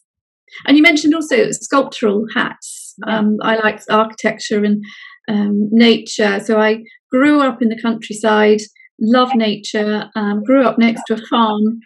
And 0.65 0.75
you 0.75 0.83
mentioned 0.83 1.13
also 1.13 1.51
sculptural 1.51 2.25
hats. 2.35 2.95
Um, 3.07 3.37
I 3.41 3.55
like 3.55 3.81
architecture 3.89 4.63
and 4.63 4.83
um, 5.29 5.69
nature. 5.71 6.39
So 6.39 6.59
I 6.59 6.79
grew 7.11 7.39
up 7.41 7.61
in 7.61 7.69
the 7.69 7.81
countryside 7.81 8.61
love 9.01 9.35
nature, 9.35 10.09
um, 10.15 10.43
grew 10.43 10.63
up 10.63 10.77
next 10.77 11.03
to 11.07 11.15
a 11.15 11.25
farm, 11.29 11.79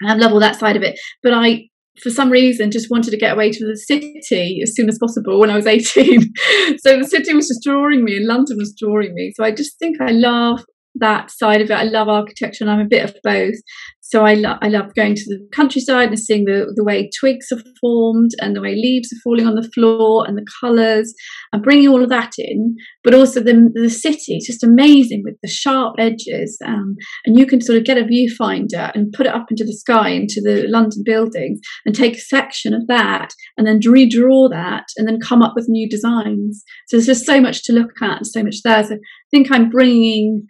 and 0.00 0.20
love 0.20 0.32
all 0.32 0.40
that 0.40 0.56
side 0.56 0.76
of 0.76 0.82
it. 0.82 0.98
But 1.22 1.34
I, 1.34 1.68
for 2.02 2.10
some 2.10 2.30
reason, 2.30 2.70
just 2.70 2.90
wanted 2.90 3.10
to 3.10 3.18
get 3.18 3.34
away 3.34 3.50
to 3.50 3.66
the 3.66 3.76
city 3.76 4.60
as 4.62 4.74
soon 4.74 4.88
as 4.88 4.98
possible 4.98 5.38
when 5.38 5.50
I 5.50 5.56
was 5.56 5.66
18. 5.66 6.20
so 6.78 6.98
the 6.98 7.06
city 7.06 7.34
was 7.34 7.48
just 7.48 7.62
drawing 7.62 8.04
me, 8.04 8.16
and 8.16 8.26
London 8.26 8.56
was 8.58 8.74
drawing 8.78 9.14
me. 9.14 9.32
So 9.36 9.44
I 9.44 9.52
just 9.52 9.78
think 9.78 10.00
I 10.00 10.10
love 10.10 10.64
that 10.96 11.30
side 11.30 11.60
of 11.60 11.70
it. 11.70 11.74
I 11.74 11.84
love 11.84 12.08
architecture 12.08 12.64
and 12.64 12.70
I'm 12.70 12.80
a 12.80 12.88
bit 12.88 13.04
of 13.04 13.14
both. 13.22 13.54
So 14.00 14.24
I, 14.24 14.34
lo- 14.34 14.58
I 14.60 14.66
love 14.66 14.92
going 14.96 15.14
to 15.14 15.24
the 15.26 15.48
countryside 15.54 16.08
and 16.08 16.18
seeing 16.18 16.44
the, 16.44 16.72
the 16.74 16.82
way 16.82 17.08
twigs 17.20 17.46
are 17.52 17.62
formed 17.80 18.32
and 18.40 18.56
the 18.56 18.60
way 18.60 18.74
leaves 18.74 19.12
are 19.12 19.22
falling 19.22 19.46
on 19.46 19.54
the 19.54 19.70
floor 19.72 20.26
and 20.26 20.36
the 20.36 20.46
colours 20.60 21.14
and 21.52 21.62
bringing 21.62 21.88
all 21.88 22.02
of 22.02 22.08
that 22.08 22.32
in. 22.36 22.74
But 23.04 23.14
also 23.14 23.40
the, 23.40 23.70
the 23.72 23.88
city, 23.88 24.34
it's 24.34 24.48
just 24.48 24.64
amazing 24.64 25.22
with 25.24 25.36
the 25.42 25.48
sharp 25.48 25.94
edges. 25.98 26.58
Um, 26.66 26.96
and 27.24 27.38
you 27.38 27.46
can 27.46 27.60
sort 27.60 27.78
of 27.78 27.84
get 27.84 27.98
a 27.98 28.02
viewfinder 28.02 28.90
and 28.96 29.12
put 29.12 29.26
it 29.26 29.34
up 29.34 29.46
into 29.48 29.62
the 29.64 29.74
sky, 29.74 30.08
into 30.08 30.40
the 30.42 30.66
London 30.66 31.02
buildings 31.04 31.60
and 31.86 31.94
take 31.94 32.16
a 32.16 32.20
section 32.20 32.74
of 32.74 32.88
that 32.88 33.28
and 33.56 33.64
then 33.64 33.78
redraw 33.80 34.50
that 34.50 34.86
and 34.96 35.06
then 35.06 35.20
come 35.20 35.40
up 35.40 35.52
with 35.54 35.68
new 35.68 35.88
designs. 35.88 36.64
So 36.88 36.96
there's 36.96 37.06
just 37.06 37.26
so 37.26 37.40
much 37.40 37.62
to 37.64 37.72
look 37.72 37.92
at 38.02 38.26
so 38.26 38.42
much 38.42 38.56
there. 38.64 38.82
So 38.82 38.94
I 38.94 38.98
think 39.30 39.52
I'm 39.52 39.70
bringing 39.70 40.48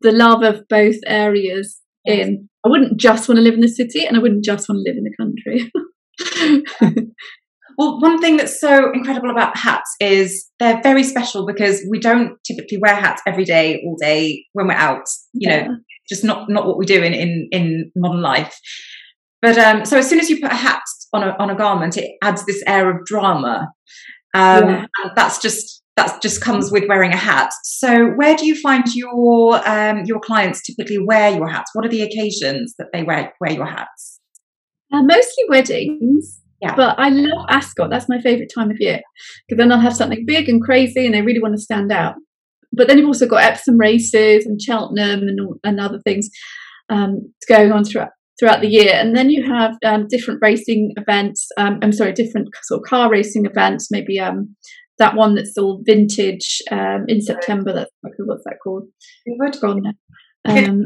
the 0.00 0.12
love 0.12 0.42
of 0.42 0.66
both 0.68 0.96
areas 1.06 1.80
in. 2.04 2.48
I 2.64 2.68
wouldn't 2.68 2.98
just 2.98 3.28
want 3.28 3.36
to 3.36 3.42
live 3.42 3.54
in 3.54 3.60
the 3.60 3.68
city 3.68 4.04
and 4.04 4.16
I 4.16 4.20
wouldn't 4.20 4.44
just 4.44 4.68
want 4.68 4.84
to 4.84 4.90
live 4.90 4.96
in 4.96 5.04
the 5.04 5.14
country. 5.16 5.70
well, 7.78 8.00
one 8.00 8.20
thing 8.20 8.36
that's 8.36 8.60
so 8.60 8.92
incredible 8.92 9.30
about 9.30 9.56
hats 9.56 9.94
is 10.00 10.50
they're 10.58 10.82
very 10.82 11.04
special 11.04 11.46
because 11.46 11.86
we 11.88 12.00
don't 12.00 12.36
typically 12.44 12.78
wear 12.78 12.94
hats 12.94 13.22
every 13.26 13.44
day, 13.44 13.80
all 13.84 13.96
day 14.00 14.44
when 14.52 14.66
we're 14.66 14.74
out. 14.74 15.04
You 15.32 15.50
yeah. 15.50 15.66
know, 15.66 15.76
just 16.08 16.24
not 16.24 16.50
not 16.50 16.66
what 16.66 16.78
we 16.78 16.86
do 16.86 17.02
in 17.02 17.14
in, 17.14 17.48
in 17.52 17.92
modern 17.94 18.22
life. 18.22 18.58
But 19.40 19.56
um, 19.56 19.84
so 19.84 19.98
as 19.98 20.08
soon 20.08 20.18
as 20.18 20.28
you 20.28 20.40
put 20.40 20.50
a 20.50 20.56
hat 20.56 20.82
on 21.12 21.22
a 21.22 21.36
on 21.38 21.50
a 21.50 21.54
garment, 21.54 21.96
it 21.96 22.10
adds 22.22 22.44
this 22.44 22.62
air 22.66 22.90
of 22.90 23.06
drama. 23.06 23.68
Um, 24.34 24.68
yeah. 24.68 24.86
That's 25.14 25.38
just 25.38 25.77
that 25.98 26.22
just 26.22 26.40
comes 26.40 26.70
with 26.70 26.84
wearing 26.88 27.12
a 27.12 27.16
hat. 27.16 27.50
So, 27.64 28.10
where 28.10 28.36
do 28.36 28.46
you 28.46 28.54
find 28.54 28.84
your 28.94 29.60
um, 29.68 30.04
your 30.04 30.20
clients 30.20 30.62
typically 30.62 30.98
wear 30.98 31.30
your 31.30 31.48
hats? 31.48 31.70
What 31.74 31.84
are 31.84 31.90
the 31.90 32.02
occasions 32.02 32.74
that 32.78 32.88
they 32.92 33.02
wear 33.02 33.32
wear 33.40 33.52
your 33.52 33.66
hats? 33.66 34.20
Uh, 34.92 35.02
mostly 35.02 35.44
weddings. 35.48 36.40
Yeah. 36.62 36.74
But 36.74 36.98
I 36.98 37.08
love 37.10 37.46
Ascot. 37.48 37.90
That's 37.90 38.08
my 38.08 38.20
favourite 38.20 38.50
time 38.52 38.70
of 38.70 38.78
year 38.80 39.00
because 39.46 39.58
then 39.58 39.70
I'll 39.70 39.80
have 39.80 39.94
something 39.94 40.24
big 40.26 40.48
and 40.48 40.62
crazy, 40.62 41.04
and 41.04 41.14
they 41.14 41.22
really 41.22 41.40
want 41.40 41.54
to 41.54 41.60
stand 41.60 41.92
out. 41.92 42.14
But 42.72 42.86
then 42.86 42.98
you've 42.98 43.06
also 43.06 43.26
got 43.26 43.44
Epsom 43.44 43.78
races 43.78 44.46
and 44.46 44.60
Cheltenham 44.60 45.20
and, 45.20 45.40
and 45.64 45.80
other 45.80 46.00
things 46.04 46.28
um, 46.90 47.32
going 47.48 47.72
on 47.72 47.84
throughout 47.84 48.10
throughout 48.38 48.60
the 48.60 48.68
year. 48.68 48.92
And 48.94 49.16
then 49.16 49.30
you 49.30 49.44
have 49.52 49.76
um, 49.84 50.06
different 50.08 50.38
racing 50.40 50.92
events. 50.96 51.48
Um, 51.56 51.80
I'm 51.82 51.92
sorry, 51.92 52.12
different 52.12 52.48
sort 52.62 52.80
of 52.80 52.88
car 52.88 53.10
racing 53.10 53.46
events. 53.46 53.88
Maybe 53.90 54.20
um, 54.20 54.54
that 54.98 55.14
one 55.14 55.34
that's 55.34 55.56
all 55.56 55.82
vintage 55.84 56.60
um, 56.70 57.04
in 57.08 57.20
September. 57.20 57.72
That's 57.72 57.90
what's 58.18 58.44
that 58.44 58.58
called? 58.62 58.84
Gone. 59.60 59.94
Um, 60.44 60.84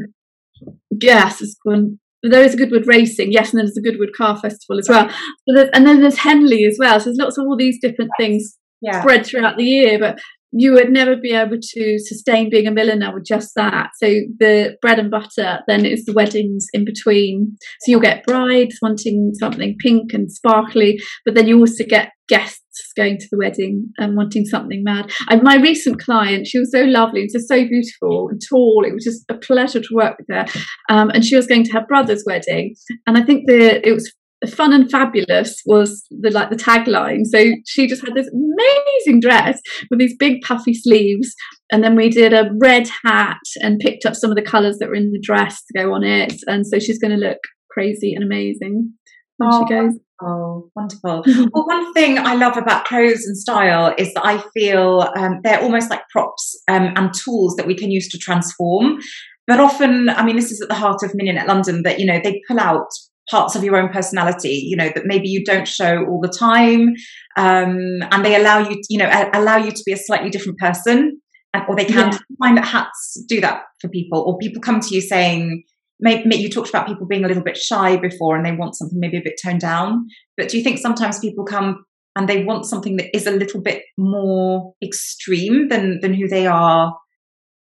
yes, 1.01 1.41
it's 1.41 1.55
gone. 1.65 1.99
There 2.21 2.43
is 2.43 2.53
a 2.53 2.57
Goodwood 2.57 2.87
Racing, 2.87 3.31
yes, 3.31 3.51
and 3.51 3.59
then 3.59 3.65
there's 3.65 3.77
a 3.77 3.81
Goodwood 3.81 4.15
Car 4.15 4.37
Festival 4.37 4.79
as 4.79 4.87
well. 4.87 5.09
So 5.49 5.69
and 5.73 5.85
then 5.85 6.01
there's 6.01 6.19
Henley 6.19 6.63
as 6.65 6.77
well. 6.79 6.99
So 6.99 7.05
there's 7.05 7.17
lots 7.17 7.37
of 7.37 7.45
all 7.45 7.57
these 7.57 7.79
different 7.81 8.11
things 8.17 8.57
yeah. 8.81 9.01
spread 9.01 9.25
throughout 9.25 9.57
the 9.57 9.65
year. 9.65 9.99
But 9.99 10.19
you 10.55 10.71
would 10.73 10.91
never 10.91 11.15
be 11.15 11.33
able 11.33 11.57
to 11.59 11.99
sustain 11.99 12.49
being 12.49 12.67
a 12.67 12.71
milliner 12.71 13.13
with 13.13 13.25
just 13.25 13.53
that. 13.55 13.89
So 13.97 14.07
the 14.39 14.77
bread 14.81 14.99
and 14.99 15.09
butter 15.09 15.61
then 15.67 15.83
is 15.83 16.05
the 16.05 16.13
weddings 16.13 16.67
in 16.73 16.85
between. 16.85 17.57
So 17.81 17.91
you'll 17.91 17.99
get 17.99 18.23
brides 18.23 18.77
wanting 18.81 19.31
something 19.39 19.75
pink 19.79 20.13
and 20.13 20.31
sparkly, 20.31 20.99
but 21.25 21.33
then 21.33 21.47
you 21.47 21.59
also 21.59 21.83
get 21.83 22.11
guests 22.29 22.62
going 22.95 23.17
to 23.17 23.27
the 23.31 23.37
wedding 23.37 23.91
and 23.97 24.15
wanting 24.15 24.45
something 24.45 24.83
mad. 24.83 25.11
And 25.29 25.43
my 25.43 25.55
recent 25.55 25.99
client, 25.99 26.47
she 26.47 26.59
was 26.59 26.71
so 26.71 26.83
lovely, 26.83 27.27
just 27.31 27.47
so 27.47 27.65
beautiful 27.67 28.29
and 28.29 28.41
tall. 28.49 28.83
It 28.85 28.93
was 28.93 29.03
just 29.03 29.23
a 29.29 29.35
pleasure 29.35 29.81
to 29.81 29.93
work 29.93 30.17
with 30.17 30.27
her. 30.29 30.45
Um, 30.89 31.09
and 31.09 31.23
she 31.23 31.35
was 31.35 31.47
going 31.47 31.63
to 31.65 31.73
her 31.73 31.85
brother's 31.87 32.23
wedding, 32.25 32.75
and 33.07 33.17
I 33.17 33.23
think 33.23 33.47
the 33.47 33.85
it 33.87 33.93
was 33.93 34.11
fun 34.47 34.73
and 34.73 34.89
fabulous 34.91 35.61
was 35.65 36.05
the 36.09 36.29
like 36.29 36.49
the 36.49 36.55
tagline 36.55 37.21
so 37.23 37.51
she 37.65 37.87
just 37.87 38.05
had 38.05 38.13
this 38.13 38.29
amazing 38.33 39.21
dress 39.21 39.59
with 39.89 39.99
these 39.99 40.15
big 40.17 40.41
puffy 40.41 40.73
sleeves 40.73 41.33
and 41.71 41.83
then 41.83 41.95
we 41.95 42.09
did 42.09 42.33
a 42.33 42.49
red 42.59 42.87
hat 43.05 43.39
and 43.61 43.79
picked 43.79 44.05
up 44.05 44.15
some 44.15 44.29
of 44.29 44.35
the 44.35 44.41
colors 44.41 44.77
that 44.79 44.89
were 44.89 44.95
in 44.95 45.11
the 45.11 45.21
dress 45.21 45.63
to 45.63 45.79
go 45.79 45.93
on 45.93 46.03
it 46.03 46.35
and 46.47 46.67
so 46.67 46.79
she's 46.79 46.99
going 46.99 47.17
to 47.17 47.25
look 47.25 47.39
crazy 47.71 48.13
and 48.13 48.23
amazing 48.23 48.91
when 49.37 49.49
oh, 49.51 49.65
she 49.65 49.73
goes 49.73 49.99
Oh, 50.25 50.69
wonderful. 50.75 51.23
well, 51.53 51.65
one 51.65 51.93
thing 51.93 52.17
I 52.17 52.35
love 52.35 52.55
about 52.55 52.85
clothes 52.85 53.25
and 53.25 53.37
style 53.37 53.93
is 53.97 54.13
that 54.13 54.25
I 54.25 54.43
feel 54.53 55.09
um, 55.17 55.39
they're 55.43 55.61
almost 55.61 55.89
like 55.89 56.07
props 56.09 56.55
um, 56.69 56.93
and 56.95 57.13
tools 57.13 57.55
that 57.55 57.67
we 57.67 57.75
can 57.75 57.91
use 57.91 58.07
to 58.09 58.17
transform. 58.17 58.99
But 59.47 59.59
often, 59.59 60.09
I 60.09 60.23
mean, 60.23 60.37
this 60.37 60.51
is 60.51 60.61
at 60.61 60.69
the 60.69 60.75
heart 60.75 61.03
of 61.03 61.11
Mignonnette 61.11 61.47
London 61.47 61.83
that, 61.83 61.99
you 61.99 62.05
know, 62.05 62.21
they 62.23 62.41
pull 62.47 62.59
out 62.59 62.87
parts 63.29 63.55
of 63.55 63.63
your 63.63 63.77
own 63.77 63.87
personality 63.87 64.49
you 64.49 64.75
know 64.75 64.91
that 64.93 65.05
maybe 65.05 65.29
you 65.29 65.45
don't 65.45 65.65
show 65.65 66.05
all 66.07 66.19
the 66.19 66.27
time 66.27 66.89
um, 67.37 67.77
and 68.11 68.25
they 68.25 68.35
allow 68.35 68.59
you 68.59 68.81
you 68.89 68.97
know 68.97 69.09
allow 69.33 69.55
you 69.55 69.71
to 69.71 69.81
be 69.85 69.93
a 69.93 69.97
slightly 69.97 70.29
different 70.29 70.59
person 70.59 71.21
and, 71.53 71.63
or 71.69 71.75
they 71.77 71.85
can 71.85 72.11
yeah. 72.11 72.17
find 72.37 72.57
that 72.57 72.65
hats 72.65 73.23
do 73.29 73.39
that 73.39 73.61
for 73.79 73.87
people 73.87 74.19
or 74.19 74.37
people 74.39 74.61
come 74.61 74.81
to 74.81 74.93
you 74.93 74.99
saying 74.99 75.63
maybe 76.03 76.35
you 76.35 76.49
talked 76.49 76.69
about 76.69 76.87
people 76.87 77.07
being 77.07 77.25
a 77.25 77.27
little 77.27 77.43
bit 77.43 77.57
shy 77.57 77.95
before 77.95 78.35
and 78.35 78.45
they 78.45 78.51
want 78.51 78.75
something 78.75 78.99
maybe 78.99 79.17
a 79.17 79.23
bit 79.23 79.39
toned 79.43 79.61
down 79.61 80.05
but 80.37 80.49
do 80.49 80.57
you 80.57 80.63
think 80.63 80.77
sometimes 80.77 81.19
people 81.19 81.45
come 81.45 81.83
and 82.15 82.29
they 82.29 82.43
want 82.43 82.65
something 82.65 82.97
that 82.97 83.15
is 83.15 83.25
a 83.25 83.31
little 83.31 83.61
bit 83.61 83.83
more 83.97 84.73
extreme 84.83 85.67
than 85.69 85.99
than 86.01 86.13
who 86.13 86.27
they 86.27 86.45
are 86.45 86.95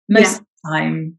most 0.09 0.33
yeah. 0.33 0.39
of 0.39 0.45
the 0.65 0.71
time 0.71 1.19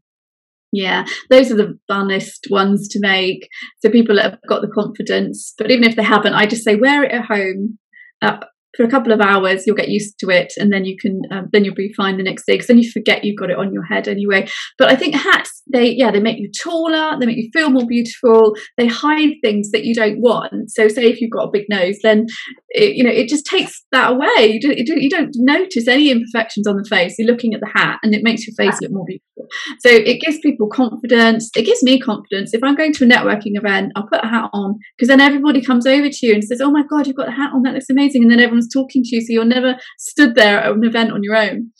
yeah, 0.74 1.04
those 1.28 1.52
are 1.52 1.56
the 1.56 1.78
funnest 1.90 2.50
ones 2.50 2.88
to 2.88 2.98
make. 2.98 3.46
So 3.80 3.90
people 3.90 4.16
that 4.16 4.30
have 4.30 4.38
got 4.48 4.62
the 4.62 4.68
confidence, 4.68 5.52
but 5.58 5.70
even 5.70 5.84
if 5.84 5.96
they 5.96 6.02
haven't, 6.02 6.32
I 6.32 6.46
just 6.46 6.64
say 6.64 6.76
wear 6.76 7.04
it 7.04 7.12
at 7.12 7.26
home. 7.26 7.78
Uh, 8.22 8.38
for 8.76 8.84
a 8.84 8.90
couple 8.90 9.12
of 9.12 9.20
hours 9.20 9.66
you'll 9.66 9.76
get 9.76 9.88
used 9.88 10.18
to 10.18 10.30
it 10.30 10.54
and 10.56 10.72
then 10.72 10.84
you 10.84 10.96
can 10.98 11.22
um, 11.30 11.48
then 11.52 11.64
you'll 11.64 11.74
be 11.74 11.92
fine 11.94 12.16
the 12.16 12.22
next 12.22 12.46
day 12.46 12.54
because 12.54 12.68
then 12.68 12.78
you 12.78 12.90
forget 12.90 13.24
you've 13.24 13.38
got 13.38 13.50
it 13.50 13.58
on 13.58 13.72
your 13.72 13.84
head 13.84 14.08
anyway 14.08 14.48
but 14.78 14.88
i 14.88 14.96
think 14.96 15.14
hats 15.14 15.61
they 15.70 15.90
yeah 15.90 16.10
they 16.10 16.20
make 16.20 16.38
you 16.38 16.50
taller 16.62 17.18
they 17.18 17.26
make 17.26 17.36
you 17.36 17.50
feel 17.52 17.70
more 17.70 17.86
beautiful 17.86 18.54
they 18.76 18.86
hide 18.86 19.34
things 19.42 19.70
that 19.70 19.84
you 19.84 19.94
don't 19.94 20.20
want. 20.20 20.70
So 20.70 20.88
say 20.88 21.04
if 21.04 21.20
you've 21.20 21.30
got 21.30 21.48
a 21.48 21.50
big 21.52 21.66
nose 21.68 21.98
then 22.02 22.26
it, 22.70 22.94
you 22.96 23.04
know 23.04 23.10
it 23.10 23.28
just 23.28 23.46
takes 23.46 23.84
that 23.92 24.12
away. 24.12 24.58
You 24.60 24.60
don't, 24.60 24.78
you 24.78 25.10
don't 25.10 25.30
notice 25.36 25.86
any 25.88 26.10
imperfections 26.10 26.66
on 26.66 26.76
the 26.76 26.84
face. 26.88 27.16
You're 27.18 27.30
looking 27.30 27.54
at 27.54 27.60
the 27.60 27.70
hat 27.72 27.98
and 28.02 28.14
it 28.14 28.22
makes 28.22 28.46
your 28.46 28.54
face 28.54 28.78
look 28.80 28.92
more 28.92 29.04
beautiful. 29.06 29.46
So 29.80 29.90
it 29.90 30.20
gives 30.20 30.38
people 30.40 30.68
confidence. 30.68 31.50
It 31.56 31.64
gives 31.64 31.82
me 31.82 32.00
confidence. 32.00 32.54
If 32.54 32.62
i'm 32.62 32.74
going 32.74 32.92
to 32.94 33.04
a 33.04 33.08
networking 33.08 33.56
event 33.56 33.92
i'll 33.96 34.06
put 34.06 34.24
a 34.24 34.28
hat 34.28 34.50
on 34.52 34.78
because 34.96 35.08
then 35.08 35.20
everybody 35.20 35.62
comes 35.62 35.86
over 35.86 36.08
to 36.08 36.26
you 36.26 36.34
and 36.34 36.44
says 36.44 36.60
oh 36.60 36.70
my 36.70 36.82
god 36.88 37.06
you've 37.06 37.16
got 37.16 37.28
a 37.28 37.32
hat 37.32 37.50
on. 37.52 37.62
That 37.62 37.74
looks 37.74 37.90
amazing. 37.90 38.22
And 38.22 38.30
then 38.30 38.40
everyone's 38.40 38.72
talking 38.72 39.02
to 39.02 39.16
you, 39.16 39.20
so 39.20 39.26
you're 39.30 39.44
never 39.44 39.76
stood 39.98 40.34
there 40.34 40.60
at 40.60 40.72
an 40.72 40.84
event 40.84 41.12
on 41.12 41.22
your 41.22 41.36
own. 41.36 41.70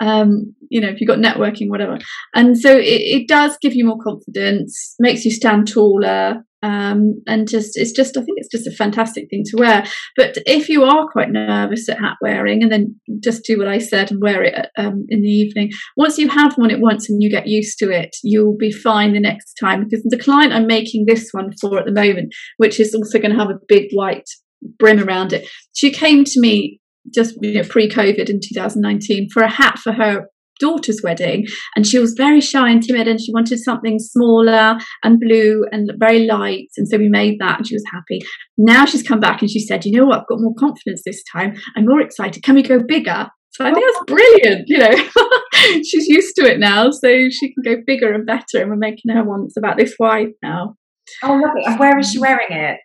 Um, 0.00 0.54
you 0.68 0.80
know, 0.80 0.88
if 0.88 1.00
you've 1.00 1.08
got 1.08 1.18
networking, 1.18 1.68
whatever. 1.68 1.98
And 2.34 2.58
so 2.58 2.76
it, 2.76 2.82
it 2.84 3.28
does 3.30 3.56
give 3.62 3.74
you 3.76 3.86
more 3.86 4.02
confidence, 4.02 4.96
makes 4.98 5.24
you 5.24 5.30
stand 5.30 5.68
taller, 5.68 6.44
um, 6.64 7.22
and 7.28 7.48
just 7.48 7.78
it's 7.78 7.92
just 7.92 8.16
I 8.16 8.22
think 8.22 8.38
it's 8.38 8.50
just 8.50 8.66
a 8.66 8.72
fantastic 8.72 9.30
thing 9.30 9.44
to 9.46 9.56
wear. 9.56 9.86
But 10.16 10.38
if 10.46 10.68
you 10.68 10.82
are 10.82 11.06
quite 11.08 11.30
nervous 11.30 11.88
at 11.88 12.00
hat 12.00 12.16
wearing, 12.20 12.60
and 12.60 12.72
then 12.72 13.00
just 13.22 13.44
do 13.44 13.56
what 13.56 13.68
I 13.68 13.78
said 13.78 14.10
and 14.10 14.20
wear 14.20 14.42
it 14.42 14.66
um, 14.76 15.06
in 15.08 15.22
the 15.22 15.28
evening. 15.28 15.70
Once 15.96 16.18
you 16.18 16.28
have 16.28 16.58
worn 16.58 16.72
it 16.72 16.80
once 16.80 17.08
and 17.08 17.22
you 17.22 17.30
get 17.30 17.46
used 17.46 17.78
to 17.78 17.90
it, 17.90 18.16
you'll 18.24 18.56
be 18.56 18.72
fine 18.72 19.12
the 19.12 19.20
next 19.20 19.54
time. 19.54 19.84
Because 19.84 20.04
the 20.08 20.18
client 20.18 20.52
I'm 20.52 20.66
making 20.66 21.04
this 21.06 21.28
one 21.30 21.52
for 21.60 21.78
at 21.78 21.86
the 21.86 21.92
moment, 21.92 22.34
which 22.56 22.80
is 22.80 22.96
also 22.96 23.20
going 23.20 23.32
to 23.32 23.38
have 23.38 23.50
a 23.50 23.60
big 23.68 23.92
white 23.92 24.28
brim 24.76 25.00
around 25.00 25.32
it. 25.32 25.48
She 25.72 25.92
came 25.92 26.24
to 26.24 26.40
me 26.40 26.80
just 27.14 27.36
you 27.40 27.54
know, 27.54 27.68
pre-COVID 27.68 28.28
in 28.28 28.40
2019 28.40 29.28
for 29.32 29.42
a 29.42 29.48
hat 29.48 29.78
for 29.78 29.92
her 29.92 30.26
daughter's 30.60 31.00
wedding 31.02 31.46
and 31.74 31.86
she 31.86 31.98
was 31.98 32.14
very 32.16 32.40
shy 32.40 32.70
and 32.70 32.82
timid 32.82 33.08
and 33.08 33.20
she 33.20 33.32
wanted 33.32 33.58
something 33.58 33.98
smaller 33.98 34.76
and 35.02 35.20
blue 35.20 35.64
and 35.72 35.90
very 35.98 36.26
light 36.26 36.68
and 36.76 36.86
so 36.88 36.98
we 36.98 37.08
made 37.08 37.38
that 37.40 37.58
and 37.58 37.66
she 37.66 37.74
was 37.74 37.84
happy. 37.92 38.20
Now 38.56 38.84
she's 38.84 39.02
come 39.02 39.20
back 39.20 39.40
and 39.40 39.50
she 39.50 39.60
said 39.60 39.84
you 39.84 39.98
know 39.98 40.06
what? 40.06 40.20
I've 40.20 40.28
got 40.28 40.40
more 40.40 40.54
confidence 40.58 41.02
this 41.04 41.22
time. 41.32 41.56
I'm 41.76 41.86
more 41.86 42.00
excited. 42.00 42.42
Can 42.42 42.54
we 42.54 42.62
go 42.62 42.80
bigger? 42.86 43.28
So 43.52 43.64
i 43.66 43.72
think 43.72 43.84
that's 43.84 44.04
brilliant 44.06 44.64
you 44.68 44.78
know. 44.78 44.94
She's 45.84 46.06
used 46.06 46.36
to 46.36 46.46
it 46.46 46.58
now 46.58 46.90
so 46.90 47.08
she 47.30 47.52
can 47.52 47.62
go 47.64 47.82
bigger 47.84 48.12
and 48.12 48.24
better 48.24 48.60
and 48.60 48.70
we're 48.70 48.76
making 48.76 49.12
her 49.12 49.24
one 49.24 49.42
that's 49.42 49.56
about 49.56 49.76
this 49.76 49.94
wide 49.98 50.28
now. 50.42 50.76
Oh 51.22 51.32
lovely 51.32 51.62
and 51.66 51.78
where 51.78 51.98
is 51.98 52.12
she 52.12 52.18
wearing 52.18 52.46
it? 52.50 52.80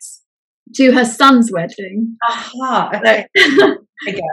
To 0.76 0.92
her 0.92 1.06
son's 1.06 1.52
wedding. 1.52 2.18
Aha, 2.28 2.92
okay. 2.96 3.28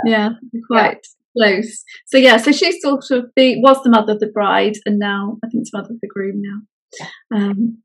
yeah, 0.07 0.31
quite. 0.67 1.07
Close. 1.37 1.83
So 2.07 2.19
yeah, 2.19 2.37
so 2.37 2.53
she's 2.53 2.81
sort 2.81 3.05
of 3.11 3.27
the 3.37 3.61
was 3.61 3.83
the 3.83 3.91
mother 3.91 4.13
of 4.13 4.21
the 4.21 4.31
bride, 4.33 4.75
and 4.87 4.99
now 4.99 5.39
I 5.45 5.49
think 5.49 5.63
it's 5.63 5.73
mother 5.73 5.91
of 5.91 6.01
the 6.01 6.09
groom 6.09 6.43
now. 6.43 7.37
Um, 7.37 7.83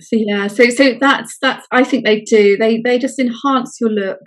so 0.00 0.16
yeah, 0.16 0.46
so 0.46 0.70
so 0.70 0.94
that's 1.00 1.36
that's 1.40 1.66
I 1.70 1.84
think 1.84 2.04
they 2.04 2.20
do. 2.20 2.56
They 2.56 2.80
they 2.82 2.98
just 2.98 3.18
enhance 3.18 3.78
your 3.80 3.90
look. 3.90 4.20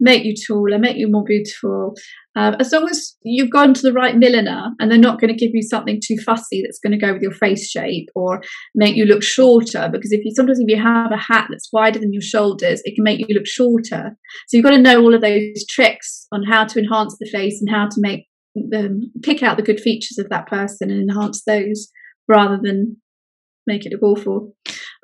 Make 0.00 0.24
you 0.24 0.34
taller, 0.34 0.78
make 0.78 0.96
you 0.96 1.08
more 1.10 1.24
beautiful. 1.24 1.94
Uh, 2.36 2.56
as 2.58 2.72
long 2.72 2.88
as 2.88 3.16
you've 3.22 3.50
gone 3.50 3.72
to 3.72 3.82
the 3.82 3.92
right 3.92 4.16
milliner 4.16 4.70
and 4.78 4.90
they're 4.90 4.98
not 4.98 5.20
going 5.20 5.32
to 5.32 5.38
give 5.38 5.52
you 5.54 5.62
something 5.62 6.00
too 6.04 6.16
fussy 6.16 6.62
that's 6.62 6.80
going 6.80 6.90
to 6.90 6.98
go 6.98 7.12
with 7.12 7.22
your 7.22 7.32
face 7.32 7.70
shape 7.70 8.08
or 8.14 8.42
make 8.74 8.96
you 8.96 9.04
look 9.04 9.22
shorter. 9.22 9.88
Because 9.90 10.10
if 10.12 10.24
you 10.24 10.32
sometimes 10.34 10.58
if 10.58 10.68
you 10.68 10.82
have 10.82 11.12
a 11.12 11.16
hat 11.16 11.46
that's 11.48 11.72
wider 11.72 11.98
than 11.98 12.12
your 12.12 12.22
shoulders, 12.22 12.82
it 12.84 12.94
can 12.96 13.04
make 13.04 13.20
you 13.20 13.34
look 13.34 13.46
shorter. 13.46 14.16
So 14.48 14.56
you've 14.56 14.64
got 14.64 14.70
to 14.70 14.78
know 14.78 15.00
all 15.00 15.14
of 15.14 15.20
those 15.20 15.64
tricks 15.68 16.26
on 16.32 16.42
how 16.42 16.64
to 16.64 16.78
enhance 16.78 17.16
the 17.18 17.30
face 17.30 17.60
and 17.60 17.70
how 17.70 17.86
to 17.86 17.96
make 17.98 18.26
them 18.54 19.12
pick 19.22 19.42
out 19.42 19.56
the 19.56 19.62
good 19.62 19.80
features 19.80 20.18
of 20.18 20.28
that 20.30 20.46
person 20.46 20.90
and 20.90 21.08
enhance 21.08 21.42
those 21.46 21.88
rather 22.28 22.58
than 22.60 22.96
make 23.66 23.86
it 23.86 23.92
look 23.92 24.02
awful. 24.02 24.54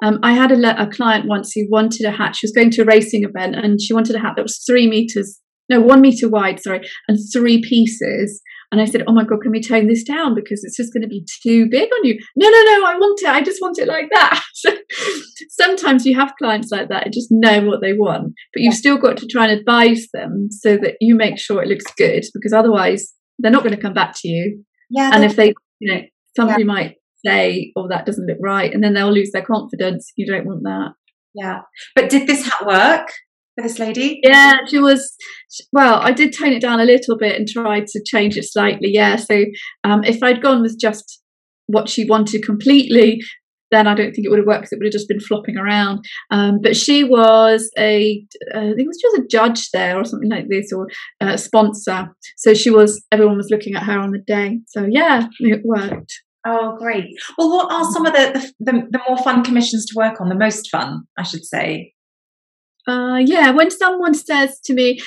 Um, 0.02 0.18
I 0.22 0.32
had 0.32 0.50
a, 0.52 0.82
a, 0.82 0.86
client 0.86 1.26
once 1.26 1.52
who 1.54 1.66
wanted 1.68 2.06
a 2.06 2.10
hat. 2.10 2.36
She 2.36 2.46
was 2.46 2.52
going 2.52 2.70
to 2.70 2.82
a 2.82 2.86
racing 2.86 3.24
event 3.24 3.54
and 3.54 3.80
she 3.80 3.92
wanted 3.92 4.16
a 4.16 4.18
hat 4.18 4.34
that 4.36 4.42
was 4.42 4.62
three 4.66 4.88
meters, 4.88 5.40
no, 5.68 5.80
one 5.80 6.00
meter 6.00 6.28
wide, 6.28 6.60
sorry, 6.60 6.80
and 7.06 7.18
three 7.32 7.62
pieces. 7.62 8.42
And 8.72 8.80
I 8.80 8.84
said, 8.84 9.02
Oh 9.06 9.12
my 9.12 9.24
God, 9.24 9.40
can 9.42 9.50
we 9.52 9.62
tone 9.62 9.88
this 9.88 10.04
down? 10.04 10.34
Because 10.34 10.64
it's 10.64 10.76
just 10.76 10.92
going 10.92 11.02
to 11.02 11.08
be 11.08 11.24
too 11.42 11.68
big 11.70 11.88
on 11.92 12.04
you. 12.04 12.18
No, 12.36 12.48
no, 12.48 12.62
no, 12.64 12.86
I 12.86 12.94
want 12.98 13.20
it. 13.22 13.28
I 13.28 13.42
just 13.42 13.60
want 13.60 13.78
it 13.78 13.88
like 13.88 14.08
that. 14.12 14.42
So 14.52 14.76
sometimes 15.48 16.04
you 16.04 16.14
have 16.16 16.34
clients 16.36 16.70
like 16.70 16.90
that 16.90 17.06
and 17.06 17.14
just 17.14 17.28
know 17.30 17.62
what 17.62 17.80
they 17.80 17.94
want, 17.94 18.34
but 18.52 18.62
you've 18.62 18.74
still 18.74 18.98
got 18.98 19.16
to 19.16 19.26
try 19.26 19.46
and 19.46 19.58
advise 19.58 20.08
them 20.12 20.48
so 20.50 20.76
that 20.76 20.96
you 21.00 21.14
make 21.14 21.38
sure 21.38 21.62
it 21.62 21.68
looks 21.68 21.90
good 21.96 22.24
because 22.34 22.52
otherwise 22.52 23.14
they're 23.38 23.50
not 23.50 23.62
going 23.62 23.74
to 23.74 23.80
come 23.80 23.94
back 23.94 24.12
to 24.16 24.28
you. 24.28 24.62
Yeah. 24.90 25.12
And 25.14 25.24
if 25.24 25.36
they, 25.36 25.54
you 25.78 25.94
know, 25.94 26.02
somebody 26.36 26.62
yeah. 26.62 26.66
might 26.66 26.96
say, 27.24 27.72
"Oh, 27.76 27.88
that 27.88 28.06
doesn't 28.06 28.26
look 28.26 28.38
right," 28.40 28.72
and 28.72 28.82
then 28.82 28.94
they'll 28.94 29.12
lose 29.12 29.30
their 29.32 29.44
confidence. 29.44 30.12
You 30.16 30.26
don't 30.26 30.46
want 30.46 30.62
that. 30.64 30.92
Yeah, 31.34 31.60
but 31.94 32.10
did 32.10 32.26
this 32.26 32.44
hat 32.44 32.66
work 32.66 33.08
for 33.56 33.62
this 33.62 33.78
lady? 33.78 34.20
Yeah, 34.22 34.54
she 34.68 34.78
was. 34.78 35.14
Well, 35.72 36.00
I 36.00 36.12
did 36.12 36.34
tone 36.36 36.52
it 36.52 36.62
down 36.62 36.80
a 36.80 36.84
little 36.84 37.16
bit 37.18 37.36
and 37.36 37.46
tried 37.46 37.86
to 37.88 38.02
change 38.04 38.36
it 38.36 38.44
slightly. 38.44 38.90
Yeah, 38.92 39.16
so 39.16 39.44
um, 39.84 40.04
if 40.04 40.22
I'd 40.22 40.42
gone 40.42 40.62
with 40.62 40.78
just 40.80 41.20
what 41.66 41.88
she 41.88 42.04
wanted 42.04 42.42
completely, 42.44 43.20
then 43.70 43.86
I 43.86 43.94
don't 43.94 44.12
think 44.12 44.26
it 44.26 44.30
would 44.30 44.38
have 44.38 44.46
worked 44.46 44.62
because 44.62 44.72
it 44.72 44.78
would 44.78 44.86
have 44.86 44.92
just 44.92 45.08
been 45.08 45.20
flopping 45.20 45.56
around. 45.56 46.04
Um, 46.30 46.58
but 46.62 46.76
she 46.76 47.04
was 47.04 47.70
a, 47.78 48.22
uh, 48.54 48.58
I 48.58 48.72
think 48.74 48.80
she 48.80 48.86
was 48.86 49.00
just 49.00 49.18
a 49.18 49.26
judge 49.30 49.68
there 49.72 49.98
or 49.98 50.04
something 50.04 50.30
like 50.30 50.46
this, 50.48 50.72
or 50.72 50.88
a 51.20 51.38
sponsor. 51.38 52.08
So 52.36 52.54
she 52.54 52.70
was, 52.70 53.04
everyone 53.12 53.36
was 53.36 53.50
looking 53.50 53.74
at 53.74 53.84
her 53.84 53.98
on 53.98 54.10
the 54.10 54.22
day. 54.26 54.60
So 54.66 54.86
yeah, 54.90 55.26
it 55.38 55.60
worked. 55.64 56.12
Oh, 56.46 56.76
great. 56.78 57.06
Well, 57.36 57.50
what 57.50 57.72
are 57.72 57.92
some 57.92 58.06
of 58.06 58.14
the, 58.14 58.52
the, 58.60 58.72
the, 58.90 59.00
more 59.06 59.18
fun 59.18 59.44
commissions 59.44 59.84
to 59.86 59.94
work 59.96 60.20
on? 60.20 60.28
The 60.28 60.34
most 60.34 60.70
fun, 60.70 61.02
I 61.18 61.22
should 61.22 61.44
say. 61.44 61.92
Uh, 62.88 63.18
yeah, 63.18 63.50
when 63.50 63.70
someone 63.70 64.14
says 64.14 64.58
to 64.64 64.72
me, 64.72 65.00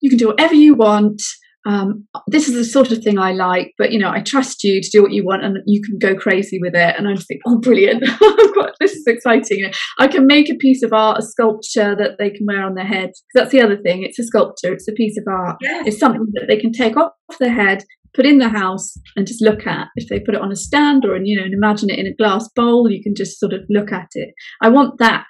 you 0.00 0.10
can 0.10 0.18
do 0.18 0.28
whatever 0.28 0.54
you 0.54 0.74
want, 0.74 1.20
um, 1.66 2.06
this 2.28 2.48
is 2.48 2.54
the 2.54 2.64
sort 2.64 2.92
of 2.92 3.02
thing 3.02 3.18
I 3.18 3.32
like, 3.32 3.74
but 3.76 3.90
you 3.90 3.98
know, 3.98 4.10
I 4.10 4.20
trust 4.20 4.62
you 4.62 4.80
to 4.80 4.88
do 4.88 5.02
what 5.02 5.12
you 5.12 5.24
want 5.24 5.44
and 5.44 5.58
you 5.66 5.82
can 5.82 5.98
go 5.98 6.14
crazy 6.14 6.60
with 6.60 6.76
it. 6.76 6.94
And 6.96 7.08
I 7.08 7.14
just 7.14 7.26
think, 7.26 7.40
oh, 7.44 7.58
brilliant. 7.58 8.00
this 8.80 8.92
is 8.92 9.04
exciting. 9.06 9.58
You 9.58 9.66
know, 9.66 9.72
I 9.98 10.06
can 10.06 10.28
make 10.28 10.48
a 10.48 10.54
piece 10.54 10.84
of 10.84 10.92
art, 10.92 11.18
a 11.18 11.22
sculpture 11.22 11.96
that 11.96 12.18
they 12.18 12.30
can 12.30 12.46
wear 12.46 12.64
on 12.64 12.76
their 12.76 12.86
head. 12.86 13.10
That's 13.34 13.50
the 13.50 13.60
other 13.60 13.76
thing. 13.76 14.04
It's 14.04 14.18
a 14.18 14.22
sculpture, 14.22 14.72
it's 14.72 14.86
a 14.86 14.92
piece 14.92 15.18
of 15.18 15.24
art. 15.28 15.56
Yes. 15.60 15.88
It's 15.88 15.98
something 15.98 16.26
that 16.34 16.46
they 16.48 16.56
can 16.56 16.72
take 16.72 16.96
off 16.96 17.12
their 17.40 17.52
head, 17.52 17.82
put 18.16 18.26
in 18.26 18.38
the 18.38 18.48
house 18.48 18.94
and 19.14 19.26
just 19.26 19.42
look 19.42 19.66
at. 19.66 19.88
If 19.94 20.08
they 20.08 20.18
put 20.18 20.34
it 20.34 20.40
on 20.40 20.50
a 20.50 20.56
stand 20.56 21.04
or, 21.04 21.14
and 21.14 21.26
you 21.26 21.36
know, 21.36 21.44
and 21.44 21.54
imagine 21.54 21.90
it 21.90 21.98
in 21.98 22.06
a 22.06 22.14
glass 22.14 22.48
bowl, 22.56 22.90
you 22.90 23.02
can 23.02 23.14
just 23.14 23.38
sort 23.38 23.52
of 23.52 23.60
look 23.68 23.92
at 23.92 24.08
it. 24.14 24.30
I 24.62 24.70
want 24.70 24.98
that 24.98 25.26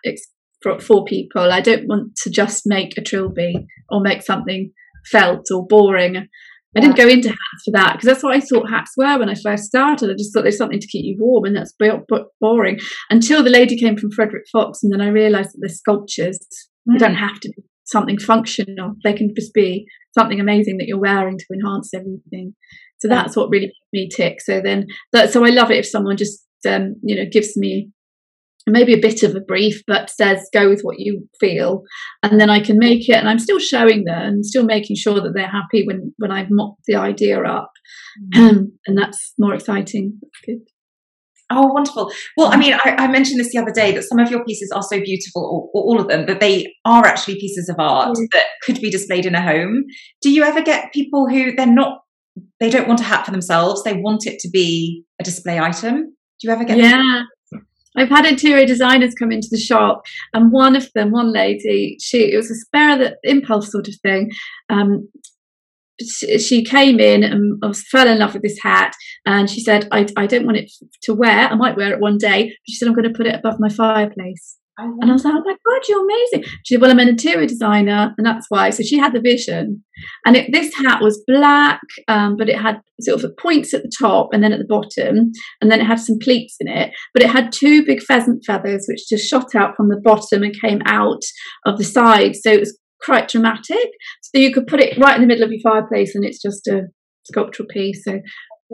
for, 0.63 0.79
for 0.79 1.05
people. 1.05 1.53
I 1.53 1.61
don't 1.61 1.89
want 1.89 2.17
to 2.23 2.31
just 2.31 2.63
make 2.65 2.97
a 2.97 3.03
trilby 3.03 3.67
or 3.91 4.01
make 4.01 4.23
something 4.23 4.73
felt 5.11 5.47
or 5.53 5.67
boring. 5.67 6.29
I 6.77 6.81
didn't 6.81 6.97
go 6.97 7.09
into 7.09 7.31
hats 7.31 7.63
for 7.65 7.71
that 7.73 7.95
because 7.95 8.07
that's 8.07 8.23
what 8.23 8.37
I 8.37 8.41
thought 8.41 8.69
hats 8.69 8.93
were 8.99 9.19
when 9.19 9.31
I 9.31 9.35
first 9.35 9.65
started. 9.65 10.11
I 10.11 10.13
just 10.13 10.33
thought 10.33 10.43
there's 10.43 10.59
something 10.59 10.79
to 10.79 10.87
keep 10.87 11.07
you 11.07 11.17
warm, 11.19 11.47
and 11.47 11.57
that's 11.57 11.73
boring. 12.39 12.79
Until 13.09 13.43
the 13.43 13.49
lady 13.49 13.79
came 13.79 13.97
from 13.97 14.11
Frederick 14.11 14.45
Fox, 14.53 14.83
and 14.83 14.93
then 14.93 15.01
I 15.01 15.09
realised 15.09 15.51
that 15.51 15.59
they're 15.61 15.71
sculptures. 15.71 16.39
Mm. 16.87 16.93
They 16.93 16.99
don't 16.99 17.15
have 17.15 17.41
to 17.41 17.49
be 17.49 17.63
something 17.87 18.19
functional. 18.19 18.95
They 19.05 19.13
can 19.13 19.33
just 19.35 19.55
be 19.55 19.87
something 20.17 20.41
amazing 20.41 20.79
that 20.79 20.87
you're 20.87 21.01
wearing 21.01 21.39
to 21.39 21.47
enhance 21.53 21.93
everything. 21.95 22.55
So 22.99 23.09
that's 23.09 23.37
what 23.37 23.51
really 23.51 23.73
me 23.93 24.09
tick. 24.15 24.41
So 24.41 24.61
then, 24.61 24.87
that, 25.13 25.33
so 25.33 25.45
I 25.45 25.51
love 25.51 25.71
it 25.71 25.79
if 25.79 25.87
someone 25.87 26.17
just 26.17 26.45
um, 26.67 26.97
you 27.03 27.17
know 27.17 27.29
gives 27.31 27.57
me 27.57 27.91
maybe 28.67 28.93
a 28.93 29.01
bit 29.01 29.23
of 29.23 29.37
a 29.37 29.41
brief, 29.41 29.83
but 29.87 30.11
says 30.11 30.49
go 30.53 30.69
with 30.69 30.81
what 30.83 30.99
you 30.99 31.29
feel, 31.39 31.83
and 32.23 32.41
then 32.41 32.51
I 32.51 32.61
can 32.61 32.79
make 32.79 33.09
it. 33.09 33.17
And 33.17 33.29
I'm 33.29 33.39
still 33.39 33.59
showing 33.59 34.05
them 34.05 34.23
and 34.23 34.47
still 34.47 34.65
making 34.65 34.97
sure 34.97 35.21
that 35.21 35.33
they're 35.35 35.47
happy 35.47 35.87
when 35.87 36.15
when 36.19 36.33
I've 36.33 36.51
mocked 36.51 36.83
the 36.87 36.97
idea 36.97 37.43
up, 37.43 37.71
mm-hmm. 38.35 38.65
and 38.87 38.99
that's 38.99 39.35
more 39.39 39.55
exciting. 39.55 40.19
That's 40.21 40.41
good. 40.45 40.76
Oh, 41.49 41.69
wonderful. 41.73 42.11
Well, 42.37 42.49
I 42.53 42.57
mean, 42.57 42.75
I, 42.75 42.97
I, 42.99 43.07
mentioned 43.07 43.39
this 43.39 43.53
the 43.53 43.61
other 43.61 43.71
day 43.71 43.93
that 43.93 44.03
some 44.03 44.19
of 44.19 44.31
your 44.31 44.45
pieces 44.45 44.73
are 44.75 44.83
so 44.83 45.01
beautiful, 45.01 45.43
or, 45.43 45.81
or 45.81 45.85
all 45.85 46.01
of 46.01 46.09
them, 46.09 46.27
that 46.27 46.41
they 46.41 46.75
are 46.85 47.05
actually 47.05 47.39
pieces 47.39 47.69
of 47.69 47.77
art 47.79 48.17
mm. 48.17 48.27
that 48.33 48.47
could 48.65 48.81
be 48.81 48.91
displayed 48.91 49.27
in 49.27 49.35
a 49.37 49.43
home. 49.43 49.85
Do 50.23 50.31
you 50.31 50.43
ever 50.43 50.61
get 50.61 50.93
people 50.93 51.29
who 51.29 51.55
they're 51.55 51.67
not, 51.67 52.01
they 52.59 52.69
don't 52.69 52.89
want 52.89 53.01
a 53.01 53.05
hat 53.05 53.27
for 53.27 53.31
themselves, 53.31 53.85
they 53.85 53.95
want 53.95 54.27
it 54.27 54.41
to 54.41 54.51
be 54.51 55.05
a 55.21 55.25
display 55.25 55.61
item? 55.61 56.17
Do 56.41 56.49
you 56.49 56.51
ever 56.51 56.65
get 56.65 56.79
Yeah. 56.79 57.23
I've 57.97 58.11
had 58.11 58.27
interior 58.27 58.67
designers 58.67 59.15
come 59.15 59.33
into 59.33 59.49
the 59.51 59.59
shop, 59.59 60.03
and 60.35 60.53
one 60.53 60.77
of 60.77 60.91
them, 60.95 61.13
one 61.13 61.33
lady, 61.33 61.97
she 62.01 62.33
it 62.33 62.37
was 62.37 62.51
a 62.51 62.55
spare 62.55 62.99
the 62.99 63.17
impulse 63.23 63.73
sort 63.73 63.89
of 63.89 63.95
thing. 64.03 64.31
Um, 64.69 65.09
she 66.01 66.65
came 66.65 67.01
in 67.01 67.23
and 67.23 67.59
I 67.63 67.73
fell 67.73 68.09
in 68.09 68.19
love 68.19 68.35
with 68.35 68.43
this 68.43 68.59
hat 68.63 68.95
and 69.25 69.49
she 69.49 69.61
said 69.61 69.89
I, 69.91 70.07
I 70.17 70.27
don't 70.27 70.45
want 70.45 70.59
it 70.59 70.71
to 71.05 71.15
wear 71.15 71.49
I 71.49 71.55
might 71.55 71.77
wear 71.77 71.93
it 71.93 72.01
one 72.01 72.19
day 72.19 72.55
she 72.69 72.77
said 72.77 72.89
I'm 72.89 72.95
going 72.95 73.11
to 73.11 73.17
put 73.17 73.27
it 73.27 73.35
above 73.35 73.57
my 73.59 73.69
fireplace 73.69 74.59
and 74.79 75.11
I 75.11 75.13
was 75.13 75.25
like, 75.25 75.35
oh 75.35 75.43
my 75.43 75.53
God, 75.53 75.83
you're 75.89 76.05
amazing. 76.05 76.43
She 76.65 76.75
said, 76.75 76.83
well, 76.83 76.91
I'm 76.91 76.99
an 76.99 77.09
interior 77.09 77.47
designer, 77.47 78.15
and 78.19 78.27
that's 78.27 78.47
why. 78.51 78.69
So 78.71 78.83
she 78.83 78.99
had 78.99 79.15
the 79.15 79.21
vision. 79.21 79.83
And 80.27 80.37
it, 80.37 80.53
this 80.53 80.75
hat 80.75 81.01
was 81.01 81.23
black, 81.27 81.81
um, 82.09 82.37
but 82.37 82.51
it 82.51 82.59
had 82.59 82.81
sort 83.01 83.25
of 83.25 83.37
points 83.39 83.73
at 83.73 83.83
the 83.83 83.93
top 83.99 84.29
and 84.33 84.43
then 84.43 84.53
at 84.53 84.59
the 84.59 84.67
bottom, 84.67 85.33
and 85.63 85.71
then 85.71 85.81
it 85.81 85.87
had 85.87 86.01
some 86.01 86.19
pleats 86.21 86.57
in 86.61 86.69
it. 86.69 86.93
But 87.15 87.23
it 87.23 87.31
had 87.31 87.53
two 87.53 87.87
big 87.87 88.03
pheasant 88.03 88.45
feathers, 88.45 88.85
which 88.87 89.09
just 89.09 89.29
shot 89.29 89.55
out 89.55 89.77
from 89.77 89.89
the 89.89 90.01
bottom 90.03 90.43
and 90.43 90.61
came 90.61 90.83
out 90.85 91.23
of 91.65 91.79
the 91.79 91.85
side. 91.85 92.37
So 92.37 92.51
it 92.51 92.61
was 92.61 92.79
quite 93.07 93.29
dramatic. 93.29 93.89
So 94.21 94.39
you 94.39 94.53
could 94.53 94.67
put 94.67 94.81
it 94.81 94.99
right 94.99 95.15
in 95.15 95.23
the 95.23 95.27
middle 95.27 95.45
of 95.45 95.53
your 95.53 95.61
fireplace, 95.63 96.15
and 96.15 96.25
it's 96.25 96.43
just 96.43 96.67
a 96.67 96.83
sculptural 97.25 97.69
piece. 97.69 98.05
So 98.05 98.21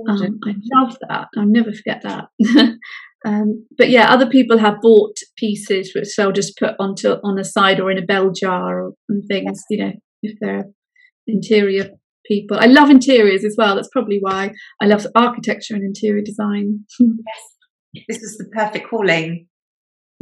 um, 0.09 0.41
I 0.45 0.55
love 0.75 0.97
that. 1.09 1.29
I'll 1.37 1.47
never 1.47 1.73
forget 1.73 2.03
that. 2.03 2.25
um, 3.27 3.67
but 3.77 3.91
yeah, 3.91 4.11
other 4.11 4.27
people 4.27 4.59
have 4.59 4.81
bought 4.81 5.17
pieces 5.37 5.93
which 5.95 6.09
they'll 6.17 6.33
just 6.33 6.59
put 6.59 6.75
onto 6.81 7.11
on 7.23 7.39
a 7.39 7.45
side 7.45 7.79
or 7.79 7.91
in 7.91 7.99
a 7.99 8.07
bell 8.07 8.31
jar 8.33 8.83
or, 8.83 8.93
and 9.09 9.23
things. 9.31 9.63
You 9.71 9.85
know, 9.85 9.93
if 10.23 10.39
they're 10.41 10.65
interior 11.27 11.91
people. 12.27 12.57
I 12.61 12.67
love 12.67 12.91
interiors 12.91 13.45
as 13.45 13.57
well. 13.59 13.75
That's 13.75 13.91
probably 13.93 14.19
why 14.21 14.53
I 14.81 14.87
love 14.87 15.07
architecture 15.15 15.75
and 15.75 15.85
interior 15.85 16.23
design. 16.25 16.85
yes, 17.93 18.05
this 18.09 18.23
is 18.23 18.39
the 18.39 18.49
perfect 18.55 18.89
calling. 18.89 19.49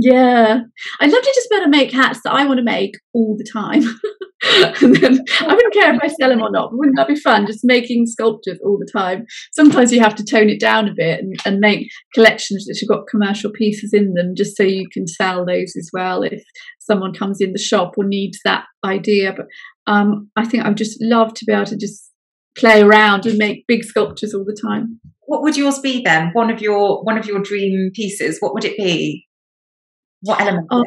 Yeah, 0.02 0.60
I'd 1.00 1.12
love 1.12 1.22
to 1.22 1.32
just 1.34 1.50
be 1.50 1.56
able 1.56 1.66
to 1.66 1.70
make 1.70 1.92
hats 1.92 2.20
that 2.24 2.32
I 2.32 2.46
want 2.46 2.56
to 2.56 2.64
make 2.64 2.94
all 3.12 3.36
the 3.36 3.44
time. 3.44 3.82
and 4.80 4.96
then 4.96 5.22
I 5.40 5.54
wouldn't 5.54 5.74
care 5.74 5.94
if 5.94 6.00
I 6.02 6.06
sell 6.08 6.30
them 6.30 6.40
or 6.40 6.50
not. 6.50 6.70
Wouldn't 6.72 6.96
that 6.96 7.08
be 7.08 7.16
fun? 7.16 7.46
Just 7.46 7.60
making 7.64 8.06
sculptures 8.06 8.58
all 8.64 8.78
the 8.78 8.90
time. 8.90 9.26
Sometimes 9.52 9.92
you 9.92 10.00
have 10.00 10.14
to 10.14 10.24
tone 10.24 10.48
it 10.48 10.58
down 10.58 10.88
a 10.88 10.94
bit 10.96 11.20
and, 11.20 11.34
and 11.44 11.60
make 11.60 11.90
collections 12.14 12.64
that 12.64 12.78
have 12.80 12.88
got 12.88 13.08
commercial 13.08 13.50
pieces 13.50 13.92
in 13.92 14.14
them, 14.14 14.34
just 14.34 14.56
so 14.56 14.62
you 14.62 14.88
can 14.90 15.06
sell 15.06 15.44
those 15.44 15.74
as 15.76 15.90
well 15.92 16.22
if 16.22 16.42
someone 16.78 17.12
comes 17.12 17.42
in 17.42 17.52
the 17.52 17.58
shop 17.58 17.92
or 17.98 18.04
needs 18.04 18.38
that 18.44 18.64
idea. 18.82 19.34
But 19.36 19.46
um, 19.86 20.30
I 20.34 20.46
think 20.46 20.64
I'd 20.64 20.78
just 20.78 20.96
love 21.02 21.34
to 21.34 21.44
be 21.44 21.52
able 21.52 21.66
to 21.66 21.76
just 21.76 22.10
play 22.56 22.80
around 22.80 23.26
and 23.26 23.36
make 23.36 23.66
big 23.66 23.84
sculptures 23.84 24.32
all 24.32 24.44
the 24.46 24.58
time. 24.58 24.98
What 25.26 25.42
would 25.42 25.58
yours 25.58 25.78
be 25.78 26.02
then? 26.02 26.30
One 26.32 26.50
of 26.50 26.62
your 26.62 27.04
one 27.04 27.18
of 27.18 27.26
your 27.26 27.40
dream 27.42 27.90
pieces? 27.94 28.38
What 28.40 28.54
would 28.54 28.64
it 28.64 28.78
be? 28.78 29.26
What 30.22 30.40
element? 30.40 30.66
Oh, 30.70 30.84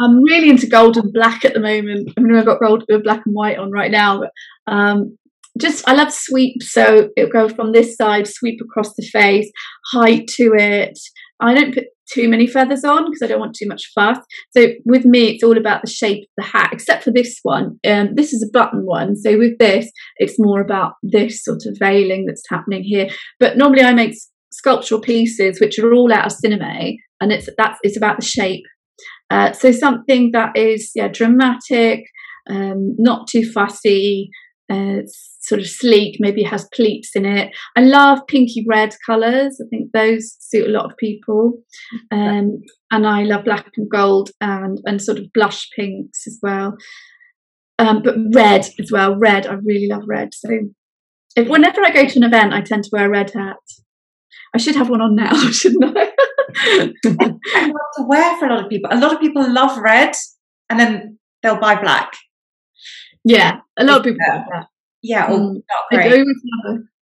I'm 0.00 0.22
really 0.24 0.50
into 0.50 0.66
gold 0.66 0.96
and 0.96 1.12
black 1.12 1.44
at 1.44 1.54
the 1.54 1.60
moment. 1.60 2.10
I 2.16 2.20
mean, 2.20 2.36
I've 2.36 2.46
got 2.46 2.60
gold, 2.60 2.84
uh, 2.92 2.98
black 2.98 3.22
and 3.26 3.34
white 3.34 3.58
on 3.58 3.70
right 3.70 3.90
now, 3.90 4.20
but 4.20 4.72
um, 4.72 5.16
just 5.60 5.86
I 5.88 5.94
love 5.94 6.12
sweep. 6.12 6.62
So 6.62 7.10
it'll 7.16 7.30
go 7.30 7.48
from 7.48 7.72
this 7.72 7.96
side, 7.96 8.26
sweep 8.26 8.60
across 8.60 8.94
the 8.94 9.06
face, 9.06 9.50
height 9.92 10.26
to 10.36 10.54
it. 10.54 10.98
I 11.40 11.54
don't 11.54 11.74
put 11.74 11.84
too 12.12 12.28
many 12.28 12.46
feathers 12.46 12.84
on 12.84 13.04
because 13.04 13.22
I 13.22 13.26
don't 13.26 13.40
want 13.40 13.54
too 13.54 13.68
much 13.68 13.90
fuss. 13.94 14.18
So 14.56 14.68
with 14.84 15.04
me, 15.04 15.28
it's 15.28 15.42
all 15.42 15.56
about 15.56 15.82
the 15.82 15.90
shape 15.90 16.24
of 16.24 16.44
the 16.44 16.50
hat, 16.50 16.70
except 16.72 17.04
for 17.04 17.10
this 17.10 17.38
one. 17.42 17.78
Um, 17.86 18.14
this 18.14 18.32
is 18.32 18.42
a 18.42 18.52
button 18.52 18.84
one. 18.84 19.16
So 19.16 19.38
with 19.38 19.58
this, 19.58 19.90
it's 20.16 20.38
more 20.38 20.60
about 20.60 20.94
this 21.02 21.44
sort 21.44 21.62
of 21.66 21.76
veiling 21.78 22.26
that's 22.26 22.42
happening 22.50 22.82
here. 22.82 23.08
But 23.38 23.56
normally 23.56 23.82
I 23.82 23.94
make 23.94 24.14
sculptural 24.52 25.00
pieces 25.00 25.60
which 25.60 25.78
are 25.78 25.94
all 25.94 26.12
out 26.12 26.26
of 26.26 26.38
sinamay 26.38 26.96
and 27.22 27.32
it's 27.32 27.48
that's 27.56 27.78
it's 27.82 27.96
about 27.96 28.18
the 28.18 28.24
shape 28.24 28.64
uh, 29.30 29.52
so 29.52 29.72
something 29.72 30.30
that 30.32 30.56
is 30.56 30.92
yeah 30.94 31.08
dramatic 31.08 32.04
um, 32.50 32.94
not 32.98 33.28
too 33.28 33.50
fussy, 33.50 34.30
uh, 34.70 35.02
sort 35.40 35.60
of 35.60 35.66
sleek, 35.66 36.16
maybe 36.18 36.42
has 36.42 36.68
pleats 36.74 37.10
in 37.14 37.24
it. 37.24 37.54
I 37.76 37.82
love 37.82 38.20
pinky 38.26 38.64
red 38.68 38.94
colours. 39.04 39.60
I 39.60 39.66
think 39.68 39.90
those 39.92 40.36
suit 40.40 40.66
a 40.66 40.72
lot 40.72 40.90
of 40.90 40.96
people. 40.96 41.58
Um, 42.10 42.62
and 42.90 43.06
I 43.06 43.22
love 43.22 43.44
black 43.44 43.70
and 43.76 43.90
gold 43.90 44.30
and, 44.40 44.78
and 44.84 45.00
sort 45.00 45.18
of 45.18 45.32
blush 45.32 45.68
pinks 45.76 46.26
as 46.26 46.38
well. 46.42 46.76
Um, 47.78 48.02
but 48.02 48.14
red 48.34 48.66
as 48.78 48.90
well. 48.92 49.16
Red, 49.18 49.46
I 49.46 49.54
really 49.54 49.88
love 49.88 50.04
red. 50.06 50.34
So 50.34 50.48
if, 51.36 51.48
whenever 51.48 51.82
I 51.84 51.92
go 51.92 52.06
to 52.06 52.18
an 52.18 52.24
event, 52.24 52.52
I 52.52 52.60
tend 52.60 52.84
to 52.84 52.90
wear 52.92 53.06
a 53.06 53.10
red 53.10 53.30
hat. 53.30 53.56
I 54.54 54.58
should 54.58 54.76
have 54.76 54.90
one 54.90 55.00
on 55.00 55.16
now, 55.16 55.34
shouldn't 55.50 55.96
I? 55.96 56.12
To 57.02 58.06
wear 58.06 58.38
for 58.38 58.46
a 58.46 58.54
lot 58.54 58.64
of 58.64 58.70
people. 58.70 58.90
A 58.92 58.98
lot 58.98 59.12
of 59.12 59.20
people 59.20 59.50
love 59.52 59.76
red 59.78 60.14
and 60.70 60.80
then 60.80 61.18
they'll 61.42 61.60
buy 61.60 61.80
black. 61.80 62.12
Yeah, 63.24 63.60
a 63.78 63.84
lot 63.84 63.98
of 63.98 64.04
people 64.04 64.18
yeah. 64.26 64.64
Yeah, 65.02 65.32
or 65.32 65.56
have 65.90 66.10
a 66.10 66.24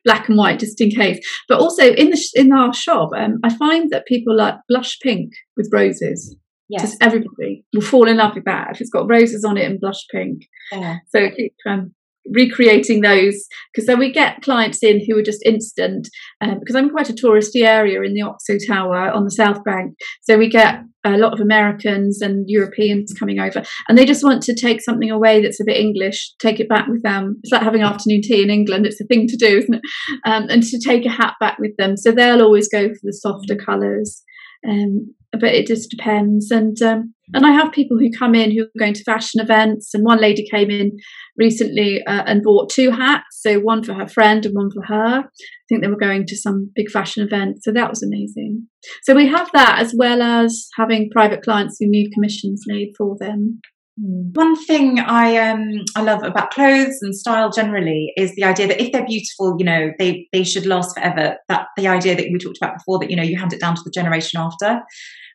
black 0.05 0.29
and 0.29 0.39
white 0.39 0.61
just 0.61 0.81
in 0.81 0.91
case. 0.91 1.19
But 1.49 1.61
also 1.61 1.85
in 1.85 2.11
the 2.11 2.29
in 2.35 2.53
our 2.53 2.73
shop, 2.73 3.11
um, 3.17 3.39
I 3.45 3.55
find 3.55 3.91
that 3.91 4.07
people 4.07 4.37
like 4.37 4.55
blush 4.69 4.99
pink 5.01 5.33
with 5.57 5.69
roses. 5.73 6.37
Yes. 6.69 6.83
Just 6.83 7.03
everybody 7.03 7.65
will 7.73 7.83
fall 7.83 8.09
in 8.09 8.19
love 8.19 8.35
with 8.35 8.45
that 8.45 8.69
if 8.73 8.81
it's 8.81 8.91
got 8.91 9.09
roses 9.09 9.45
on 9.45 9.57
it 9.57 9.65
and 9.65 9.81
blush 9.81 10.07
pink. 10.11 10.43
Yeah. 10.71 10.97
So 11.09 11.31
keep 11.31 11.55
um, 11.67 11.95
recreating 12.33 13.01
those 13.01 13.47
because 13.73 13.87
then 13.87 13.99
we 13.99 14.12
get 14.12 14.43
clients 14.43 14.83
in 14.83 15.05
who 15.07 15.19
are 15.19 15.23
just 15.23 15.45
instant 15.45 16.09
um, 16.41 16.59
because 16.61 16.75
I'm 16.75 16.91
quite 16.91 17.11
a 17.11 17.14
touristy 17.14 17.62
area 17.62 18.03
in 18.03 18.14
the 18.14 18.23
Oxo 18.23 18.55
Tower 18.67 19.11
on 19.11 19.25
the 19.25 19.31
South 19.31 19.62
Bank. 19.64 19.95
So 20.23 20.38
we 20.38 20.49
get 20.49 20.81
a 21.05 21.17
lot 21.17 21.33
of 21.33 21.41
Americans 21.41 22.21
and 22.21 22.45
Europeans 22.49 23.14
coming 23.19 23.38
over 23.38 23.62
and 23.88 23.97
they 23.97 24.05
just 24.05 24.25
want 24.25 24.43
to 24.43 24.55
take 24.55 24.83
something 24.83 25.11
away 25.11 25.41
that's 25.41 25.61
a 25.61 25.64
bit 25.64 25.77
English 25.77 26.35
take 26.41 26.61
it 26.61 26.69
back 26.69 26.87
with 26.88 27.03
them. 27.03 27.37
It's 27.43 27.53
like 27.53 27.62
having 27.62 27.83
afternoon 27.83 28.21
tea 28.23 28.43
in 28.43 28.51
England 28.51 28.87
it's 28.87 29.01
a 29.01 29.05
thing 29.05 29.27
to 29.29 29.37
do 29.37 29.59
isn't 29.59 29.75
it? 29.75 29.83
Um, 30.25 30.47
and 30.49 30.62
to 30.62 30.81
take 30.85 31.07
a 31.07 31.11
hat 31.11 31.35
back 31.41 31.59
with 31.59 31.77
them. 31.79 31.97
So 31.97 32.11
they'll 32.12 32.43
always 32.43 32.69
go 32.69 32.88
for 32.88 33.01
the 33.05 33.12
softer 33.12 33.57
colours 33.57 34.23
um, 34.66 35.14
but 35.33 35.55
it 35.55 35.66
just 35.66 35.90
depends. 35.90 36.51
And 36.51 36.81
um, 36.83 37.14
and 37.35 37.44
I 37.44 37.53
have 37.53 37.73
people 37.73 37.99
who 37.99 38.11
come 38.18 38.35
in 38.35 38.51
who 38.51 38.62
are 38.62 38.79
going 38.79 38.94
to 38.94 39.05
fashion 39.05 39.40
events. 39.40 39.92
And 39.92 40.05
one 40.05 40.21
lady 40.21 40.47
came 40.51 40.71
in 40.71 40.92
recently 41.37 42.03
uh, 42.07 42.23
and 42.27 42.42
bought 42.42 42.71
two 42.71 42.90
hats, 42.90 43.40
so 43.42 43.61
one 43.61 43.85
for 43.85 43.92
her 43.94 44.09
friend 44.09 44.44
and 44.47 44.55
one 44.55 44.71
for 44.71 44.85
her. 44.87 45.21
I 45.21 45.64
think 45.68 45.83
they 45.83 45.88
were 45.88 45.97
going 45.97 46.25
to 46.27 46.37
some 46.37 46.71
big 46.75 46.90
fashion 46.90 47.23
event, 47.23 47.62
so 47.62 47.73
that 47.73 47.90
was 47.90 48.03
amazing. 48.03 48.66
So 49.03 49.14
we 49.14 49.27
have 49.29 49.51
that 49.53 49.79
as 49.81 49.94
well 49.97 50.23
as 50.23 50.68
having 50.77 51.11
private 51.11 51.42
clients 51.42 51.77
who 51.79 51.87
need 51.88 52.12
commissions 52.14 52.64
made 52.66 52.92
for 52.97 53.16
them. 53.21 53.61
Hmm. 53.99 54.31
One 54.33 54.57
thing 54.65 55.01
I 55.01 55.37
um 55.37 55.85
I 55.97 56.03
love 56.03 56.23
about 56.23 56.51
clothes 56.51 56.99
and 57.03 57.15
style 57.15 57.51
generally 57.51 58.13
is 58.17 58.35
the 58.35 58.45
idea 58.45 58.69
that 58.69 58.81
if 58.81 58.93
they're 58.93 59.07
beautiful, 59.07 59.57
you 59.59 59.65
know, 59.65 59.91
they 59.99 60.29
they 60.33 60.45
should 60.45 60.67
last 60.67 60.95
forever. 60.95 61.37
That 61.49 61.69
the 61.77 61.89
idea 61.89 62.15
that 62.17 62.27
we 62.33 62.39
talked 62.39 62.59
about 62.59 62.77
before 62.77 62.99
that 63.01 63.11
you 63.11 63.17
know 63.17 63.23
you 63.23 63.39
hand 63.39 63.53
it 63.53 63.61
down 63.61 63.75
to 63.75 63.83
the 63.85 63.91
generation 63.91 64.41
after. 64.41 64.81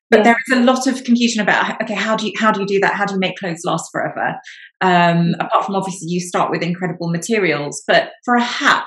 But 0.09 0.19
yeah. 0.19 0.23
there 0.23 0.37
is 0.47 0.57
a 0.57 0.63
lot 0.63 0.85
of 0.85 1.03
confusion 1.03 1.41
about 1.41 1.81
okay, 1.81 1.95
how 1.95 2.15
do 2.15 2.27
you 2.27 2.33
how 2.37 2.51
do 2.51 2.61
you 2.61 2.67
do 2.67 2.79
that? 2.81 2.93
How 2.93 3.05
do 3.05 3.13
you 3.13 3.19
make 3.19 3.37
clothes 3.37 3.61
last 3.65 3.89
forever? 3.91 4.35
Um, 4.81 5.33
apart 5.39 5.65
from 5.65 5.75
obviously 5.75 6.07
you 6.09 6.19
start 6.19 6.51
with 6.51 6.61
incredible 6.61 7.09
materials, 7.09 7.83
but 7.87 8.11
for 8.23 8.35
a 8.35 8.43
hat, 8.43 8.85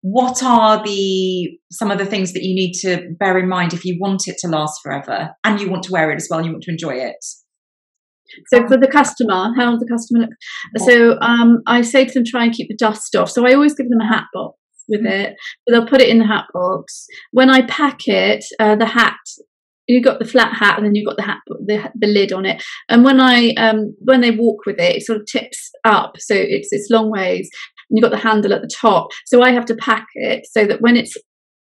what 0.00 0.42
are 0.42 0.82
the 0.84 1.58
some 1.70 1.90
of 1.90 1.98
the 1.98 2.06
things 2.06 2.32
that 2.32 2.42
you 2.42 2.54
need 2.54 2.72
to 2.80 3.14
bear 3.18 3.38
in 3.38 3.48
mind 3.48 3.72
if 3.72 3.84
you 3.84 3.96
want 4.00 4.26
it 4.26 4.36
to 4.38 4.48
last 4.48 4.80
forever 4.82 5.30
and 5.44 5.60
you 5.60 5.70
want 5.70 5.84
to 5.84 5.92
wear 5.92 6.10
it 6.10 6.16
as 6.16 6.28
well, 6.30 6.44
you 6.44 6.50
want 6.50 6.64
to 6.64 6.70
enjoy 6.70 6.94
it? 6.94 7.24
So 8.52 8.66
for 8.66 8.76
the 8.76 8.88
customer, 8.88 9.52
how 9.56 9.76
the 9.76 9.88
customer 9.90 10.20
look. 10.20 10.30
So 10.78 11.18
um, 11.20 11.62
I 11.66 11.82
say 11.82 12.04
to 12.04 12.12
them, 12.12 12.24
try 12.26 12.44
and 12.44 12.52
keep 12.52 12.68
the 12.68 12.76
dust 12.76 13.14
off. 13.16 13.30
So 13.30 13.46
I 13.46 13.54
always 13.54 13.74
give 13.74 13.88
them 13.88 14.00
a 14.00 14.06
hat 14.06 14.24
box 14.32 14.58
with 14.88 15.00
mm-hmm. 15.00 15.08
it. 15.08 15.36
So 15.68 15.74
they'll 15.74 15.88
put 15.88 16.00
it 16.00 16.08
in 16.08 16.18
the 16.18 16.26
hat 16.26 16.46
box. 16.52 17.06
When 17.32 17.50
I 17.50 17.62
pack 17.62 18.06
it, 18.06 18.44
uh, 18.58 18.76
the 18.76 18.86
hat 18.86 19.16
you've 19.86 20.04
got 20.04 20.18
the 20.18 20.24
flat 20.24 20.54
hat 20.54 20.76
and 20.76 20.86
then 20.86 20.94
you've 20.94 21.06
got 21.06 21.16
the 21.16 21.22
hat 21.22 21.38
the, 21.46 21.90
the 21.94 22.06
lid 22.06 22.32
on 22.32 22.46
it 22.46 22.62
and 22.88 23.04
when 23.04 23.20
i 23.20 23.50
um 23.58 23.94
when 23.98 24.20
they 24.20 24.30
walk 24.30 24.64
with 24.66 24.78
it 24.78 24.96
it 24.96 25.02
sort 25.02 25.20
of 25.20 25.26
tips 25.26 25.70
up 25.84 26.12
so 26.18 26.34
it's 26.34 26.68
it's 26.72 26.90
long 26.90 27.10
ways 27.10 27.48
and 27.90 27.98
you've 27.98 28.02
got 28.02 28.10
the 28.10 28.28
handle 28.28 28.52
at 28.52 28.62
the 28.62 28.76
top 28.80 29.08
so 29.26 29.42
i 29.42 29.50
have 29.50 29.66
to 29.66 29.74
pack 29.74 30.06
it 30.14 30.46
so 30.50 30.66
that 30.66 30.80
when 30.80 30.96
it's 30.96 31.14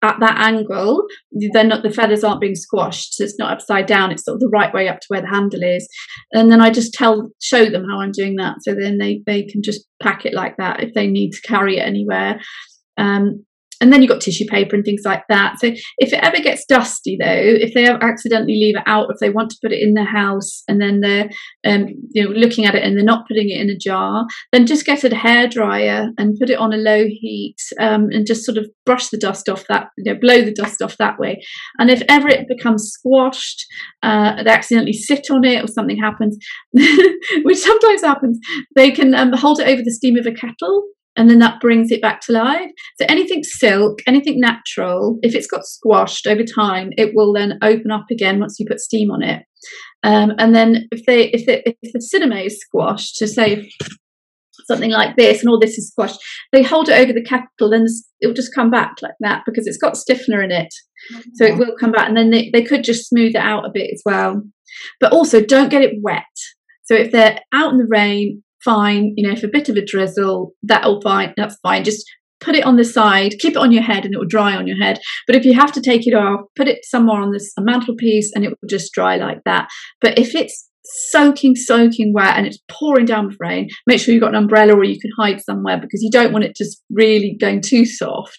at 0.03 0.19
that 0.21 0.39
angle, 0.39 1.05
they're 1.53 1.65
not 1.65 1.83
the 1.83 1.91
feathers 1.91 2.25
aren't 2.25 2.41
being 2.41 2.55
squashed, 2.55 3.15
so 3.15 3.25
it's 3.25 3.39
not 3.39 3.53
upside 3.53 3.87
down. 3.87 4.11
It's 4.11 4.25
sort 4.25 4.37
of 4.37 4.41
the 4.41 4.49
right 4.49 4.73
way 4.73 4.89
up 4.89 5.01
to 5.01 5.07
where 5.09 5.21
the 5.21 5.29
handle 5.29 5.63
is, 5.63 5.87
and 6.33 6.51
then 6.51 6.61
I 6.61 6.71
just 6.71 6.95
tell 6.95 7.31
show 7.41 7.69
them 7.69 7.85
how 7.89 8.01
I'm 8.01 8.13
doing 8.13 8.37
that, 8.37 8.57
so 8.63 8.75
then 8.75 8.99
they 8.99 9.23
they 9.27 9.45
can 9.45 9.63
just 9.63 9.87
pack 10.03 10.25
it 10.25 10.35
like 10.35 10.57
that 10.57 10.83
if 10.83 10.95
they 10.95 11.07
need 11.07 11.33
to 11.33 11.43
carry 11.43 11.79
it 11.79 11.87
anywhere. 11.87 12.41
Um, 12.97 13.45
and 13.81 13.93
then 13.93 14.03
you've 14.03 14.11
got 14.11 14.21
tissue 14.21 14.45
paper 14.49 14.77
and 14.77 14.85
things 14.85 15.03
like 15.05 15.23
that. 15.29 15.59
So 15.59 15.69
if 15.99 16.13
it 16.13 16.23
ever 16.23 16.39
gets 16.39 16.65
dusty, 16.67 17.17
though, 17.21 17.27
if 17.29 17.73
they 17.75 17.87
accidentally 17.87 18.55
leave 18.55 18.77
it 18.77 18.83
out, 18.87 19.09
if 19.11 19.19
they 19.21 19.31
want 19.31 19.51
to 19.51 19.59
put 19.63 19.73
it 19.73 19.81
in 19.81 19.95
their 19.95 20.05
house 20.05 20.63
and 20.69 20.81
then 20.81 21.01
they're 21.01 21.31
um, 21.65 21.87
you 22.11 22.25
know 22.25 22.31
looking 22.31 22.67
at 22.67 22.75
it 22.75 22.83
and 22.83 22.97
they're 22.97 23.05
not 23.05 23.27
putting 23.27 23.49
it 23.49 23.61
in 23.61 23.71
a 23.71 23.77
jar, 23.77 24.27
then 24.53 24.67
just 24.67 24.87
get 24.87 25.05
a 25.05 25.15
hair 25.15 25.49
dryer 25.49 26.09
and 26.19 26.39
put 26.39 26.51
it 26.51 26.59
on 26.59 26.73
a 26.73 26.77
low 26.77 27.05
heat 27.07 27.57
um, 27.81 28.09
and 28.11 28.27
just 28.27 28.45
sort 28.45 28.59
of 28.59 28.67
brush 28.85 29.09
the 29.09 29.19
dust 29.19 29.49
off 29.49 29.65
that, 29.69 29.89
you 29.97 30.13
know, 30.13 30.19
blow 30.19 30.43
the 30.43 30.53
dust 30.53 30.83
off 30.83 30.97
that 30.99 31.19
way. 31.19 31.43
And 31.79 31.91
if 31.91 32.03
ever 32.09 32.29
it 32.29 32.49
becomes 32.49 32.91
squashed, 32.91 33.65
uh, 34.03 34.43
they 34.43 34.51
accidentally 34.51 34.93
sit 34.93 35.31
on 35.31 35.45
it 35.45 35.65
or 35.65 35.67
something 35.67 35.99
happens, 35.99 36.39
which 36.73 37.59
sometimes 37.59 38.03
happens, 38.03 38.39
they 38.77 38.91
can 38.91 39.15
um, 39.15 39.33
hold 39.33 39.61
it 39.61 39.69
over 39.69 39.83
the 39.83 39.93
steam 39.93 40.17
of 40.17 40.27
a 40.27 40.33
kettle 40.33 40.85
and 41.17 41.29
then 41.29 41.39
that 41.41 41.61
brings 41.61 41.91
it 41.91 42.01
back 42.01 42.21
to 42.23 42.33
life. 42.33 42.71
So 42.99 43.07
anything 43.09 43.43
silk, 43.43 43.99
anything 44.07 44.41
natural, 44.41 45.19
if 45.23 45.35
it's 45.35 45.47
got 45.47 45.65
squashed 45.65 46.27
over 46.27 46.45
time, 46.45 46.91
it 46.97 47.13
will 47.15 47.33
then 47.33 47.59
open 47.63 47.91
up 47.91 48.07
again 48.11 48.39
once 48.39 48.59
you 48.59 48.67
put 48.67 48.81
steam 48.81 49.11
on 49.11 49.23
it. 49.23 49.43
Um, 50.03 50.33
and 50.39 50.55
then 50.55 50.89
if 50.91 51.05
they 51.07 51.29
if, 51.31 51.47
they, 51.47 51.63
if 51.83 51.93
the 51.93 51.99
sinamay 51.99 52.47
is 52.47 52.61
squashed, 52.61 53.17
to 53.17 53.27
say 53.27 53.71
something 54.67 54.91
like 54.91 55.17
this 55.17 55.41
and 55.41 55.49
all 55.49 55.59
this 55.59 55.77
is 55.77 55.89
squashed, 55.89 56.21
they 56.53 56.63
hold 56.63 56.89
it 56.89 56.99
over 56.99 57.13
the 57.13 57.25
kettle 57.25 57.73
and 57.73 57.89
it 58.21 58.27
will 58.27 58.35
just 58.35 58.55
come 58.55 58.71
back 58.71 58.97
like 59.03 59.15
that 59.21 59.43
because 59.45 59.67
it's 59.67 59.79
got 59.79 59.97
stiffener 59.97 60.43
in 60.43 60.51
it. 60.51 60.73
Mm-hmm. 61.13 61.31
So 61.35 61.45
it 61.45 61.59
will 61.59 61.75
come 61.79 61.93
back 61.93 62.09
and 62.09 62.17
then 62.17 62.31
they, 62.31 62.51
they 62.53 62.63
could 62.63 62.85
just 62.85 63.09
smooth 63.09 63.35
it 63.35 63.37
out 63.37 63.67
a 63.67 63.71
bit 63.73 63.91
as 63.93 64.03
well. 64.05 64.43
But 65.01 65.13
also 65.13 65.45
don't 65.45 65.71
get 65.71 65.83
it 65.83 65.97
wet. 66.03 66.25
So 66.85 66.95
if 66.95 67.11
they're 67.11 67.41
out 67.53 67.73
in 67.73 67.79
the 67.79 67.87
rain, 67.89 68.43
fine. 68.65 69.15
You 69.17 69.27
know, 69.27 69.35
if 69.35 69.43
a 69.43 69.49
bit 69.49 69.69
of 69.69 69.77
a 69.77 69.85
drizzle, 69.85 70.53
that'll 70.63 71.01
fine. 71.01 71.35
That's 71.37 71.57
fine. 71.63 71.85
Just 71.85 72.05
put 72.41 72.55
it 72.55 72.65
on 72.65 72.77
the 72.77 72.85
side, 72.85 73.35
keep 73.39 73.53
it 73.53 73.59
on 73.59 73.73
your 73.73 73.83
head, 73.83 74.05
and 74.05 74.15
it 74.15 74.19
will 74.19 74.27
dry 74.27 74.57
on 74.57 74.67
your 74.67 74.83
head. 74.83 74.99
But 75.27 75.37
if 75.37 75.45
you 75.45 75.55
have 75.55 75.73
to 75.73 75.81
take 75.81 76.07
it 76.07 76.15
off, 76.15 76.41
put 76.57 76.69
it 76.69 76.85
somewhere 76.85 77.21
on 77.21 77.33
this 77.33 77.53
a 77.59 77.63
mantelpiece, 77.63 78.33
and 78.35 78.45
it 78.45 78.51
will 78.51 78.69
just 78.69 78.93
dry 78.93 79.17
like 79.17 79.41
that. 79.45 79.69
But 80.01 80.19
if 80.19 80.35
it's 80.35 80.71
soaking, 81.11 81.55
soaking 81.57 82.13
wet 82.13 82.37
and 82.37 82.47
it's 82.47 82.59
pouring 82.71 83.05
down 83.05 83.27
with 83.27 83.37
rain, 83.39 83.69
make 83.87 84.01
sure 84.01 84.13
you've 84.13 84.23
got 84.23 84.35
an 84.35 84.43
umbrella 84.43 84.75
or 84.75 84.85
you 84.85 84.99
can 84.99 85.11
hide 85.19 85.41
somewhere 85.41 85.79
because 85.79 86.03
you 86.03 86.11
don't 86.11 86.33
want 86.33 86.45
it 86.45 86.57
just 86.57 86.83
really 86.91 87.37
going 87.41 87.61
too 87.61 87.85
soft. 87.85 88.39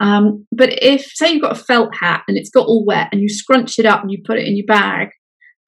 Um, 0.00 0.46
but 0.52 0.82
if, 0.82 1.06
say, 1.14 1.32
you've 1.32 1.42
got 1.42 1.58
a 1.58 1.64
felt 1.64 1.94
hat 1.94 2.22
and 2.28 2.36
it's 2.36 2.50
got 2.50 2.66
all 2.66 2.84
wet 2.86 3.08
and 3.12 3.20
you 3.20 3.28
scrunch 3.28 3.78
it 3.78 3.86
up 3.86 4.02
and 4.02 4.10
you 4.10 4.18
put 4.24 4.38
it 4.38 4.46
in 4.46 4.56
your 4.56 4.66
bag, 4.66 5.08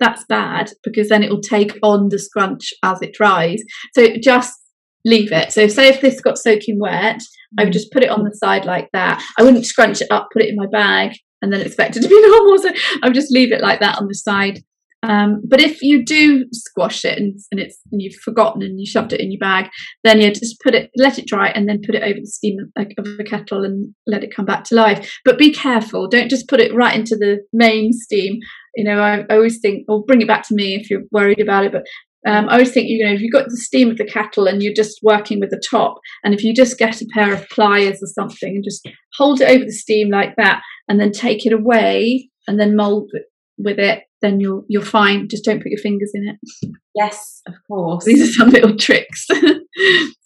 that's 0.00 0.24
bad 0.24 0.70
because 0.82 1.08
then 1.08 1.22
it 1.22 1.30
will 1.30 1.40
take 1.40 1.78
on 1.82 2.08
the 2.08 2.18
scrunch 2.18 2.72
as 2.82 3.00
it 3.02 3.12
dries. 3.12 3.62
So 3.94 4.08
just 4.22 4.58
leave 5.04 5.32
it. 5.32 5.52
So 5.52 5.68
say 5.68 5.88
if 5.88 6.00
this 6.00 6.20
got 6.20 6.38
soaking 6.38 6.78
wet, 6.78 7.20
I 7.58 7.64
would 7.64 7.70
mm. 7.70 7.74
just 7.74 7.92
put 7.92 8.02
it 8.02 8.10
on 8.10 8.24
the 8.24 8.34
side 8.34 8.64
like 8.64 8.88
that. 8.92 9.22
I 9.38 9.42
wouldn't 9.42 9.66
scrunch 9.66 10.00
it 10.00 10.10
up, 10.10 10.28
put 10.32 10.42
it 10.42 10.48
in 10.48 10.56
my 10.56 10.66
bag, 10.66 11.12
and 11.42 11.52
then 11.52 11.60
expect 11.60 11.96
it 11.96 12.02
to 12.02 12.08
be 12.08 12.20
normal. 12.28 12.58
So 12.58 12.70
I 13.02 13.06
would 13.06 13.14
just 13.14 13.32
leave 13.32 13.52
it 13.52 13.62
like 13.62 13.80
that 13.80 13.98
on 13.98 14.08
the 14.08 14.14
side. 14.14 14.60
Um, 15.02 15.40
but 15.46 15.60
if 15.60 15.80
you 15.80 16.04
do 16.04 16.44
squash 16.52 17.06
it 17.06 17.16
and, 17.16 17.38
and 17.50 17.58
it's 17.58 17.78
and 17.90 18.02
you've 18.02 18.20
forgotten 18.20 18.62
and 18.62 18.78
you 18.78 18.84
shoved 18.84 19.14
it 19.14 19.20
in 19.20 19.32
your 19.32 19.38
bag, 19.38 19.70
then 20.04 20.20
yeah, 20.20 20.28
just 20.28 20.60
put 20.60 20.74
it, 20.74 20.90
let 20.96 21.18
it 21.18 21.26
dry, 21.26 21.48
and 21.48 21.66
then 21.68 21.80
put 21.84 21.94
it 21.94 22.02
over 22.02 22.20
the 22.20 22.26
steam 22.26 22.58
of 22.76 23.06
a 23.18 23.24
kettle 23.24 23.64
and 23.64 23.94
let 24.06 24.22
it 24.22 24.34
come 24.34 24.44
back 24.44 24.64
to 24.64 24.74
life. 24.74 25.10
But 25.24 25.38
be 25.38 25.52
careful; 25.52 26.06
don't 26.06 26.28
just 26.28 26.48
put 26.48 26.60
it 26.60 26.74
right 26.74 26.94
into 26.94 27.16
the 27.16 27.38
main 27.52 27.92
steam. 27.94 28.40
You 28.74 28.85
know, 28.85 29.00
I, 29.00 29.24
I 29.28 29.35
always 29.37 29.61
think, 29.61 29.85
or 29.88 30.04
bring 30.04 30.20
it 30.20 30.28
back 30.28 30.46
to 30.48 30.54
me 30.54 30.74
if 30.74 30.90
you're 30.90 31.02
worried 31.11 31.40
about 31.40 31.64
it. 31.64 31.72
But 31.72 31.85
um, 32.30 32.48
I 32.48 32.52
always 32.52 32.72
think, 32.72 32.88
you 32.88 33.04
know, 33.04 33.12
if 33.12 33.20
you've 33.20 33.33
got 33.33 33.48
the 33.48 33.56
steam 33.56 33.90
of 33.90 33.96
the 33.96 34.04
kettle 34.04 34.46
and 34.46 34.62
you're 34.62 34.74
just 34.74 35.00
working 35.02 35.40
with 35.40 35.50
the 35.50 35.62
top, 35.70 35.98
and 36.22 36.35
if 36.35 36.44
you 36.44 36.54
just 36.54 36.78
get 36.78 37.00
a 37.00 37.06
pair 37.12 37.33
of 37.33 37.48
pliers 37.48 38.02
or 38.02 38.06
something 38.06 38.56
and 38.56 38.64
just 38.64 38.87
hold 39.14 39.40
it 39.40 39.48
over 39.48 39.64
the 39.64 39.72
steam 39.72 40.11
like 40.11 40.37
that, 40.37 40.62
and 40.88 41.00
then 41.00 41.12
take 41.12 41.46
it 41.46 41.52
away 41.52 42.28
and 42.46 42.61
then 42.61 42.76
mold 42.76 43.11
it 43.12 43.24
with 43.59 43.78
it, 43.78 44.02
then 44.22 44.40
you're 44.40 44.62
you're 44.68 44.83
fine. 44.83 45.28
Just 45.28 45.44
don't 45.44 45.62
put 45.62 45.70
your 45.70 45.80
fingers 45.80 46.11
in 46.14 46.28
it. 46.28 46.72
Yes, 46.94 47.42
of 47.46 47.54
course. 47.68 48.04
These 48.04 48.28
are 48.28 48.33
some 48.33 48.50
little 48.50 48.76
tricks. 48.76 49.26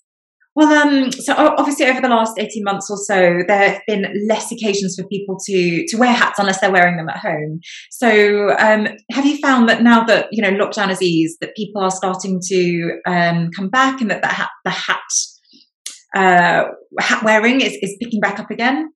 Well, 0.57 0.73
um, 0.73 1.11
so 1.11 1.35
obviously 1.37 1.87
over 1.87 2.01
the 2.01 2.09
last 2.09 2.39
18 2.39 2.63
months 2.63 2.89
or 2.89 2.97
so, 2.97 3.41
there 3.49 3.71
have 3.71 3.83
been 3.89 4.07
less 4.29 4.53
occasions 4.53 4.97
for 4.97 5.07
people 5.09 5.37
to 5.47 5.85
to 5.89 5.97
wear 5.97 6.13
hats 6.13 6.39
unless 6.39 6.61
they're 6.61 6.71
wearing 6.71 6.97
them 6.97 7.09
at 7.09 7.19
home. 7.19 7.61
So 7.91 8.51
um, 8.59 8.89
have 9.11 9.27
you 9.27 9.39
found 9.39 9.69
that 9.69 9.83
now 9.83 10.05
that, 10.05 10.29
you 10.31 10.43
know, 10.43 10.53
lockdown 10.53 10.89
has 10.89 11.03
eased, 11.03 11.39
that 11.41 11.57
people 11.57 11.83
are 11.83 11.91
starting 11.91 12.41
to 12.49 12.99
um, 13.07 13.51
come 13.57 13.69
back 13.69 14.01
and 14.01 14.11
that 14.11 14.23
the 14.23 14.29
hat, 14.29 14.51
the 14.65 14.71
hat, 14.71 15.01
uh, 16.17 16.65
hat 17.01 17.25
wearing 17.25 17.61
is, 17.61 17.77
is 17.83 17.97
picking 18.01 18.21
back 18.21 18.39
up 18.39 18.51
again? 18.51 18.93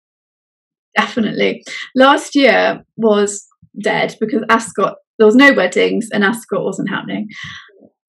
Definitely. 0.97 1.65
Last 1.97 2.37
year 2.37 2.85
was 2.97 3.45
dead 3.83 4.17
because 4.21 4.45
Ascot, 4.49 4.95
there 5.19 5.27
was 5.27 5.35
no 5.35 5.53
weddings 5.53 6.09
and 6.13 6.23
Ascot 6.23 6.63
wasn't 6.63 6.89
happening 6.89 7.29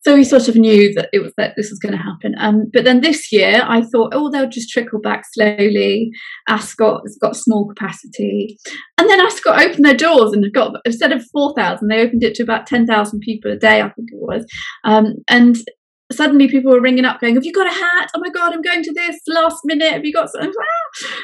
so 0.01 0.15
we 0.15 0.23
sort 0.23 0.47
of 0.47 0.55
knew 0.55 0.93
that 0.93 1.09
it 1.11 1.19
was 1.19 1.33
that 1.37 1.53
this 1.57 1.69
was 1.69 1.79
going 1.79 1.91
to 1.91 2.03
happen. 2.03 2.33
Um, 2.37 2.69
but 2.71 2.85
then 2.85 3.01
this 3.01 3.31
year, 3.31 3.61
I 3.65 3.81
thought, 3.81 4.13
oh, 4.13 4.29
they'll 4.29 4.49
just 4.49 4.69
trickle 4.69 5.01
back 5.01 5.23
slowly. 5.33 6.11
Ascot 6.47 7.01
has 7.05 7.17
got 7.21 7.35
small 7.35 7.67
capacity, 7.67 8.57
and 8.97 9.09
then 9.09 9.19
Ascot 9.19 9.61
opened 9.61 9.85
their 9.85 9.97
doors 9.97 10.33
and 10.33 10.45
got 10.53 10.73
instead 10.85 11.11
of 11.11 11.25
four 11.31 11.53
thousand, 11.55 11.89
they 11.89 12.01
opened 12.01 12.23
it 12.23 12.35
to 12.35 12.43
about 12.43 12.67
ten 12.67 12.85
thousand 12.85 13.19
people 13.21 13.51
a 13.51 13.57
day, 13.57 13.81
I 13.81 13.89
think 13.89 14.09
it 14.11 14.19
was. 14.19 14.45
Um, 14.83 15.15
and 15.29 15.57
suddenly 16.11 16.47
people 16.47 16.71
were 16.71 16.81
ringing 16.81 17.05
up 17.05 17.19
going, 17.19 17.35
Have 17.35 17.45
you 17.45 17.53
got 17.53 17.67
a 17.67 17.73
hat? 17.73 18.09
Oh 18.15 18.19
my 18.19 18.29
God, 18.29 18.53
I'm 18.53 18.61
going 18.61 18.83
to 18.83 18.93
this 18.93 19.19
last 19.27 19.59
minute. 19.65 19.93
Have 19.93 20.05
you 20.05 20.13
got 20.13 20.29
something? 20.29 20.51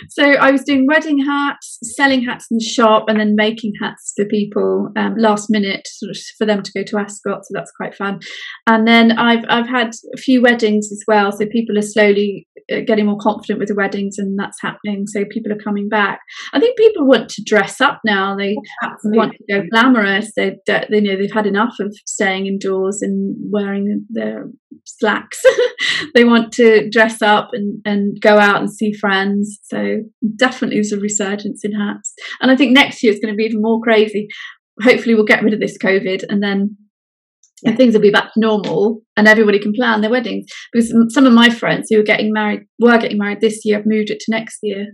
So 0.10 0.24
I 0.24 0.52
was 0.52 0.62
doing 0.62 0.86
wedding 0.86 1.26
hats, 1.26 1.80
selling 1.82 2.24
hats 2.24 2.46
in 2.52 2.58
the 2.58 2.64
shop, 2.64 3.06
and 3.08 3.20
then 3.20 3.36
making 3.36 3.74
hats 3.82 4.14
for 4.16 4.26
people 4.26 4.90
um, 4.96 5.16
last 5.18 5.50
minute 5.50 5.88
sort 5.88 6.12
of 6.12 6.18
for 6.38 6.46
them 6.46 6.62
to 6.62 6.72
go 6.72 6.84
to 6.84 7.00
Ascot. 7.00 7.46
So 7.46 7.50
that's 7.52 7.72
quite 7.72 7.96
fun. 7.96 8.20
And 8.68 8.88
then 8.88 9.14
I've 9.14 9.44
I've 9.50 9.68
had 9.68 9.92
a 10.14 10.18
few 10.18 10.42
weddings 10.44 10.92
as 10.92 11.04
well. 11.08 11.32
So 11.32 11.48
people 11.48 11.80
are 11.80 11.82
slowly 11.82 12.48
uh, 12.72 12.82
getting 12.86 13.08
more 13.08 13.18
confident 13.20 13.60
with 13.60 13.70
the 13.70 13.76
weddings, 13.76 14.20
and 14.20 14.38
that's 14.38 14.62
happening. 14.62 15.08
So 15.08 15.26
people 15.26 15.52
are 15.52 15.58
coming 15.58 15.90
back. 15.90 16.20
I 16.54 16.60
think 16.60 16.78
people 16.78 17.08
want 17.08 17.30
to 17.30 17.44
dress 17.44 17.82
up 17.82 18.02
now. 18.06 18.36
They 18.36 18.56
Absolutely. 18.84 19.18
want 19.18 19.34
to 19.34 19.44
go 19.52 19.64
glamorous. 19.72 20.32
They, 20.36 20.58
they 20.68 21.02
know 21.02 21.18
they've 21.18 21.32
had 21.32 21.48
enough 21.48 21.76
of 21.80 21.96
staying 22.06 22.46
indoors 22.46 23.02
and 23.02 23.36
wearing 23.52 24.06
their 24.10 24.46
slacks. 24.86 25.42
they 26.16 26.24
want 26.24 26.52
to 26.54 26.90
dress 26.90 27.22
up 27.22 27.50
and, 27.54 27.82
and 27.86 28.20
go 28.22 28.38
out 28.38 28.60
and 28.60 28.72
see 28.72 28.94
friends. 28.94 29.60
So 29.64 30.04
definitely 30.36 30.78
there's 30.78 30.92
a 30.92 31.00
resurgence 31.00 31.64
in 31.64 31.74
hats. 31.74 32.14
And 32.42 32.52
I 32.52 32.56
think 32.56 32.72
next 32.72 33.04
year 33.04 33.14
is 33.14 33.20
going 33.20 33.34
to 33.34 33.38
be 33.38 33.46
even 33.46 33.62
more 33.62 33.82
crazy. 33.82 34.28
Hopefully 34.82 35.16
we'll 35.16 35.26
get 35.26 35.44
rid 35.44 35.54
of 35.54 35.60
this 35.60 35.78
COVID 35.78 36.24
and 36.28 36.44
then 36.44 36.78
yeah. 37.64 37.76
things 37.76 37.94
will 37.94 38.02
be 38.02 38.12
back 38.12 38.34
to 38.34 38.40
normal 38.40 39.02
and 39.16 39.28
everybody 39.28 39.60
can 39.60 39.74
plan 39.74 40.02
their 40.02 40.12
weddings. 40.12 40.46
Because 40.72 40.94
some 41.14 41.26
of 41.26 41.34
my 41.34 41.50
friends 41.50 41.88
who 41.90 42.00
are 42.00 42.04
getting 42.04 42.34
married 42.34 42.62
were 42.80 42.98
getting 42.98 43.18
married 43.18 43.42
this 43.42 43.62
year 43.64 43.78
have 43.78 43.86
moved 43.86 44.10
it 44.10 44.20
to 44.20 44.32
next 44.32 44.60
year. 44.62 44.88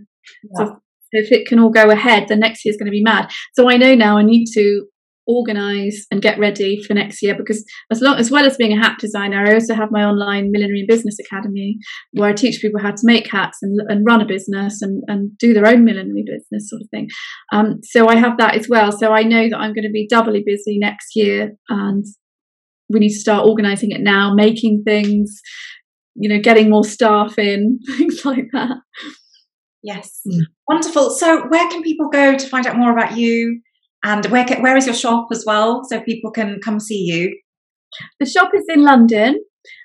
Yeah. 0.58 0.66
So 0.66 0.76
if 1.12 1.30
it 1.30 1.46
can 1.46 1.58
all 1.58 1.70
go 1.70 1.90
ahead, 1.90 2.28
then 2.28 2.40
next 2.40 2.64
year 2.64 2.70
is 2.70 2.78
going 2.78 2.86
to 2.86 2.90
be 2.90 3.02
mad. 3.02 3.30
So 3.54 3.68
I 3.68 3.76
know 3.76 3.94
now 3.94 4.16
I 4.16 4.22
need 4.22 4.46
to 4.54 4.86
organize 5.26 6.06
and 6.10 6.20
get 6.20 6.38
ready 6.38 6.80
for 6.82 6.94
next 6.94 7.22
year 7.22 7.34
because 7.36 7.64
as 7.90 8.00
long 8.00 8.16
as 8.16 8.30
well 8.30 8.44
as 8.44 8.56
being 8.56 8.76
a 8.76 8.80
hat 8.80 8.96
designer 8.98 9.44
i 9.46 9.54
also 9.54 9.74
have 9.74 9.90
my 9.92 10.04
online 10.04 10.50
millinery 10.50 10.80
and 10.80 10.88
business 10.88 11.16
academy 11.20 11.76
where 12.12 12.30
i 12.30 12.32
teach 12.32 12.60
people 12.60 12.80
how 12.80 12.90
to 12.90 13.02
make 13.04 13.30
hats 13.30 13.58
and, 13.62 13.78
and 13.88 14.04
run 14.04 14.20
a 14.20 14.26
business 14.26 14.82
and, 14.82 15.02
and 15.06 15.36
do 15.38 15.54
their 15.54 15.66
own 15.66 15.84
millinery 15.84 16.24
business 16.26 16.68
sort 16.68 16.82
of 16.82 16.88
thing. 16.90 17.08
Um, 17.52 17.80
so 17.82 18.08
i 18.08 18.16
have 18.16 18.36
that 18.38 18.56
as 18.56 18.68
well. 18.68 18.90
So 18.90 19.12
i 19.12 19.22
know 19.22 19.48
that 19.48 19.58
i'm 19.58 19.74
going 19.74 19.84
to 19.84 19.90
be 19.90 20.08
doubly 20.08 20.42
busy 20.44 20.78
next 20.78 21.14
year 21.14 21.52
and 21.68 22.04
we 22.88 23.00
need 23.00 23.10
to 23.10 23.20
start 23.20 23.46
organizing 23.46 23.90
it 23.92 24.00
now 24.00 24.34
making 24.34 24.82
things 24.84 25.40
you 26.14 26.28
know 26.28 26.40
getting 26.40 26.68
more 26.68 26.84
staff 26.84 27.38
in 27.38 27.78
things 27.96 28.24
like 28.24 28.48
that. 28.52 28.76
Yes. 29.84 30.20
Mm. 30.26 30.42
wonderful. 30.68 31.10
So 31.10 31.46
where 31.48 31.68
can 31.68 31.82
people 31.82 32.08
go 32.08 32.36
to 32.36 32.48
find 32.48 32.66
out 32.66 32.76
more 32.76 32.92
about 32.92 33.16
you 33.16 33.60
and 34.04 34.26
where 34.26 34.46
where 34.60 34.76
is 34.76 34.86
your 34.86 34.94
shop 34.94 35.28
as 35.32 35.44
well, 35.46 35.82
so 35.84 36.00
people 36.00 36.30
can 36.30 36.60
come 36.62 36.80
see 36.80 37.02
you? 37.04 37.38
The 38.20 38.26
shop 38.26 38.50
is 38.54 38.64
in 38.68 38.82
London, 38.82 39.38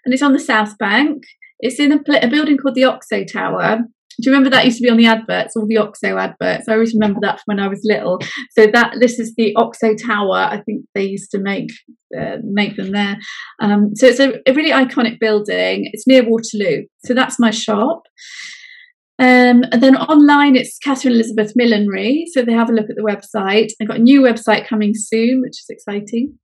and 0.06 0.14
it's 0.14 0.24
on 0.24 0.34
the 0.34 0.40
South 0.40 0.78
Bank. 0.78 1.24
It's 1.60 1.80
in 1.80 1.92
a, 1.92 2.00
a 2.22 2.28
building 2.28 2.58
called 2.58 2.76
the 2.76 2.86
Oxo 2.86 3.24
Tower. 3.24 3.80
Do 4.20 4.30
you 4.30 4.34
remember 4.36 4.50
that 4.50 4.66
used 4.66 4.78
to 4.78 4.84
be 4.84 4.90
on 4.90 4.98
the 4.98 5.06
adverts, 5.06 5.56
all 5.56 5.68
the 5.68 5.78
Oxo 5.78 6.18
adverts? 6.18 6.68
I 6.68 6.74
always 6.74 6.94
remember 6.94 7.20
that 7.22 7.36
from 7.36 7.44
when 7.56 7.60
I 7.60 7.68
was 7.68 7.82
little. 7.84 8.20
So 8.58 8.66
that 8.66 8.96
this 9.00 9.20
is 9.20 9.36
the 9.38 9.54
Oxo 9.56 9.94
Tower. 9.94 10.38
I 10.38 10.62
think 10.66 10.86
they 10.96 11.04
used 11.04 11.30
to 11.32 11.40
make 11.40 11.70
uh, 12.20 12.38
make 12.44 12.78
them 12.78 12.92
there. 12.92 13.18
Um, 13.62 13.92
so 13.96 14.08
it's 14.08 14.20
a, 14.20 14.40
a, 14.48 14.54
really 14.54 14.72
iconic 14.72 15.20
building. 15.20 15.90
It's 15.94 16.08
near 16.08 16.24
Waterloo. 16.24 16.86
So 17.06 17.14
that's 17.14 17.38
my 17.38 17.52
shop. 17.52 18.04
Um, 19.20 19.64
and 19.72 19.82
then 19.82 19.96
online, 19.96 20.56
it's 20.56 20.78
Katherine 20.78 21.16
Elizabeth 21.16 21.54
Millinery. 21.56 22.26
So 22.34 22.44
they 22.44 22.54
have 22.54 22.70
a 22.70 22.74
look 22.74 22.90
at 22.90 22.96
the 22.96 23.02
website. 23.02 23.70
They've 23.80 23.88
got 23.88 23.98
a 23.98 24.04
new 24.04 24.22
website 24.22 24.68
coming 24.68 24.92
soon, 24.94 25.42
which 25.42 25.60
is 25.60 25.66
exciting. 25.70 26.38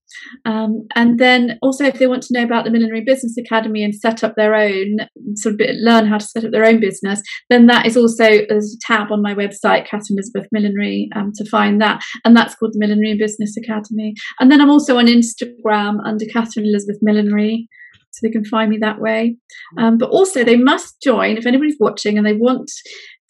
Um, 0.45 0.87
and 0.95 1.19
then 1.19 1.57
also, 1.61 1.85
if 1.85 1.99
they 1.99 2.07
want 2.07 2.23
to 2.23 2.33
know 2.33 2.43
about 2.43 2.65
the 2.65 2.71
Millinery 2.71 3.03
Business 3.05 3.35
Academy 3.37 3.83
and 3.83 3.93
set 3.93 4.23
up 4.23 4.35
their 4.35 4.55
own, 4.55 4.97
sort 5.35 5.55
of 5.55 5.61
learn 5.79 6.07
how 6.07 6.17
to 6.17 6.25
set 6.25 6.45
up 6.45 6.51
their 6.51 6.65
own 6.65 6.79
business, 6.79 7.21
then 7.49 7.67
that 7.67 7.85
is 7.85 7.97
also 7.97 8.25
there's 8.47 8.75
a 8.75 8.93
tab 8.93 9.11
on 9.11 9.21
my 9.21 9.33
website, 9.33 9.87
Katherine 9.87 10.17
Elizabeth 10.17 10.47
Millinery, 10.51 11.09
um, 11.15 11.31
to 11.35 11.45
find 11.49 11.81
that. 11.81 12.03
And 12.25 12.35
that's 12.35 12.55
called 12.55 12.73
the 12.73 12.79
Millinery 12.79 13.17
Business 13.17 13.55
Academy. 13.57 14.13
And 14.39 14.51
then 14.51 14.61
I'm 14.61 14.71
also 14.71 14.97
on 14.97 15.07
Instagram 15.07 15.97
under 16.05 16.25
Katherine 16.25 16.67
Elizabeth 16.67 16.99
Millinery 17.01 17.67
so 18.13 18.19
they 18.21 18.31
can 18.31 18.45
find 18.45 18.69
me 18.69 18.77
that 18.79 18.99
way. 18.99 19.35
Um, 19.77 19.97
but 19.97 20.09
also, 20.09 20.43
they 20.43 20.55
must 20.55 21.01
join 21.01 21.37
if 21.37 21.45
anybody's 21.45 21.77
watching 21.79 22.17
and 22.17 22.25
they 22.25 22.33
want 22.33 22.69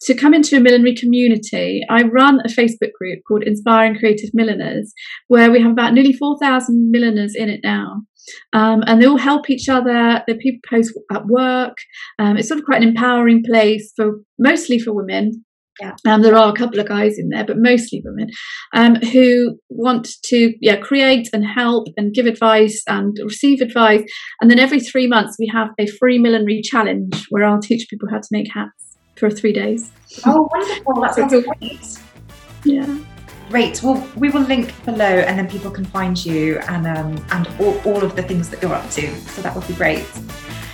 to 0.02 0.14
come 0.14 0.34
into 0.34 0.56
a 0.56 0.60
millinery 0.60 0.94
community. 0.94 1.82
I 1.88 2.02
run 2.02 2.40
a 2.40 2.48
Facebook 2.48 2.92
group 2.98 3.20
called 3.26 3.44
Inspiring 3.44 3.98
Creative 3.98 4.30
Milliners, 4.34 4.92
where 5.28 5.50
we 5.50 5.62
have 5.62 5.72
about 5.72 5.94
nearly 5.94 6.12
4,000 6.12 6.90
milliners 6.90 7.34
in 7.34 7.48
it 7.48 7.60
now. 7.64 8.02
Um, 8.52 8.82
and 8.86 9.00
they 9.00 9.06
all 9.06 9.18
help 9.18 9.50
each 9.50 9.68
other. 9.68 10.22
The 10.26 10.34
people 10.34 10.60
post 10.68 10.92
at 11.12 11.26
work. 11.26 11.76
Um, 12.18 12.36
it's 12.36 12.48
sort 12.48 12.60
of 12.60 12.66
quite 12.66 12.82
an 12.82 12.88
empowering 12.88 13.42
place 13.44 13.92
for 13.96 14.20
mostly 14.38 14.78
for 14.78 14.92
women 14.92 15.44
yeah. 15.80 15.92
Um, 16.06 16.22
there 16.22 16.36
are 16.36 16.50
a 16.50 16.56
couple 16.56 16.78
of 16.78 16.88
guys 16.88 17.18
in 17.18 17.30
there, 17.30 17.44
but 17.44 17.56
mostly 17.58 18.02
women 18.04 18.30
um, 18.74 18.96
who 18.96 19.58
want 19.68 20.08
to 20.24 20.54
yeah 20.60 20.76
create 20.76 21.28
and 21.32 21.44
help 21.44 21.88
and 21.96 22.14
give 22.14 22.26
advice 22.26 22.82
and 22.86 23.16
receive 23.24 23.60
advice. 23.60 24.04
And 24.40 24.50
then 24.50 24.58
every 24.58 24.80
three 24.80 25.06
months 25.06 25.36
we 25.38 25.50
have 25.52 25.68
a 25.78 25.86
free 25.86 26.18
millinery 26.18 26.62
challenge 26.62 27.26
where 27.30 27.44
I'll 27.44 27.60
teach 27.60 27.88
people 27.88 28.08
how 28.10 28.18
to 28.18 28.28
make 28.30 28.52
hats 28.52 28.98
for 29.16 29.30
three 29.30 29.52
days. 29.52 29.90
Oh, 30.26 30.48
wonderful! 30.52 31.00
That 31.00 31.14
sounds 31.14 31.32
great. 31.32 31.98
Yeah. 32.64 32.98
Great. 33.50 33.82
Well, 33.82 34.08
we 34.16 34.30
will 34.30 34.40
link 34.42 34.72
below, 34.84 35.04
and 35.04 35.38
then 35.38 35.48
people 35.48 35.70
can 35.70 35.84
find 35.84 36.24
you 36.24 36.58
and 36.60 36.86
um, 36.86 37.24
and 37.30 37.48
all, 37.60 37.78
all 37.84 38.02
of 38.02 38.16
the 38.16 38.22
things 38.22 38.48
that 38.50 38.62
you're 38.62 38.74
up 38.74 38.88
to. 38.90 39.14
So 39.20 39.42
that 39.42 39.54
would 39.54 39.66
be 39.66 39.74
great. 39.74 40.06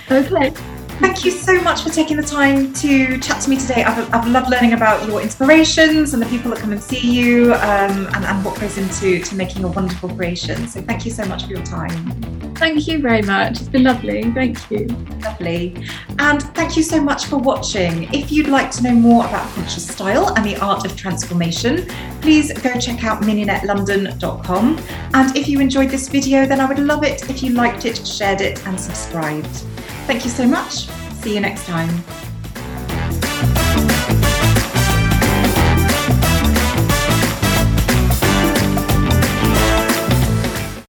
Okay. 0.09 0.53
Thank 1.01 1.25
you 1.25 1.31
so 1.31 1.59
much 1.61 1.81
for 1.81 1.89
taking 1.89 2.17
the 2.17 2.23
time 2.23 2.71
to 2.73 3.17
chat 3.17 3.41
to 3.41 3.49
me 3.49 3.57
today. 3.57 3.83
I've, 3.83 4.13
I've 4.13 4.27
loved 4.27 4.51
learning 4.51 4.73
about 4.73 5.07
your 5.07 5.19
inspirations 5.19 6.13
and 6.13 6.21
the 6.21 6.27
people 6.27 6.51
that 6.51 6.59
come 6.59 6.71
and 6.71 6.81
see 6.81 6.99
you 6.99 7.55
um, 7.55 8.05
and, 8.13 8.23
and 8.23 8.45
what 8.45 8.59
goes 8.59 8.77
into 8.77 9.19
to 9.19 9.35
making 9.35 9.63
a 9.63 9.67
wonderful 9.67 10.09
creation. 10.09 10.67
So 10.67 10.79
thank 10.81 11.03
you 11.03 11.11
so 11.11 11.25
much 11.25 11.45
for 11.45 11.49
your 11.49 11.63
time. 11.63 12.31
Thank 12.55 12.87
you 12.87 12.99
very 12.99 13.23
much. 13.23 13.59
It's 13.59 13.67
been 13.67 13.83
lovely. 13.83 14.31
Thank 14.31 14.69
you. 14.69 14.85
Lovely. 15.23 15.83
And 16.19 16.43
thank 16.53 16.77
you 16.77 16.83
so 16.83 17.01
much 17.01 17.25
for 17.25 17.37
watching. 17.37 18.03
If 18.13 18.31
you'd 18.31 18.49
like 18.49 18.69
to 18.71 18.83
know 18.83 18.93
more 18.93 19.25
about 19.25 19.49
conscious 19.55 19.87
style 19.87 20.31
and 20.35 20.45
the 20.45 20.57
art 20.57 20.85
of 20.85 20.95
transformation, 20.95 21.87
please 22.21 22.53
go 22.61 22.79
check 22.79 23.03
out 23.03 23.23
mignonnettelondon.com. 23.23 24.79
And 25.15 25.35
if 25.35 25.47
you 25.47 25.59
enjoyed 25.59 25.89
this 25.89 26.07
video, 26.07 26.45
then 26.45 26.59
I 26.59 26.65
would 26.65 26.77
love 26.77 27.03
it 27.03 27.27
if 27.27 27.41
you 27.41 27.53
liked 27.53 27.85
it, 27.85 28.05
shared 28.05 28.41
it, 28.41 28.63
and 28.67 28.79
subscribed. 28.79 29.65
Thank 30.11 30.25
you 30.25 30.29
so 30.29 30.45
much. 30.45 30.87
See 31.21 31.35
you 31.35 31.39
next 31.39 31.65
time. 31.65 32.20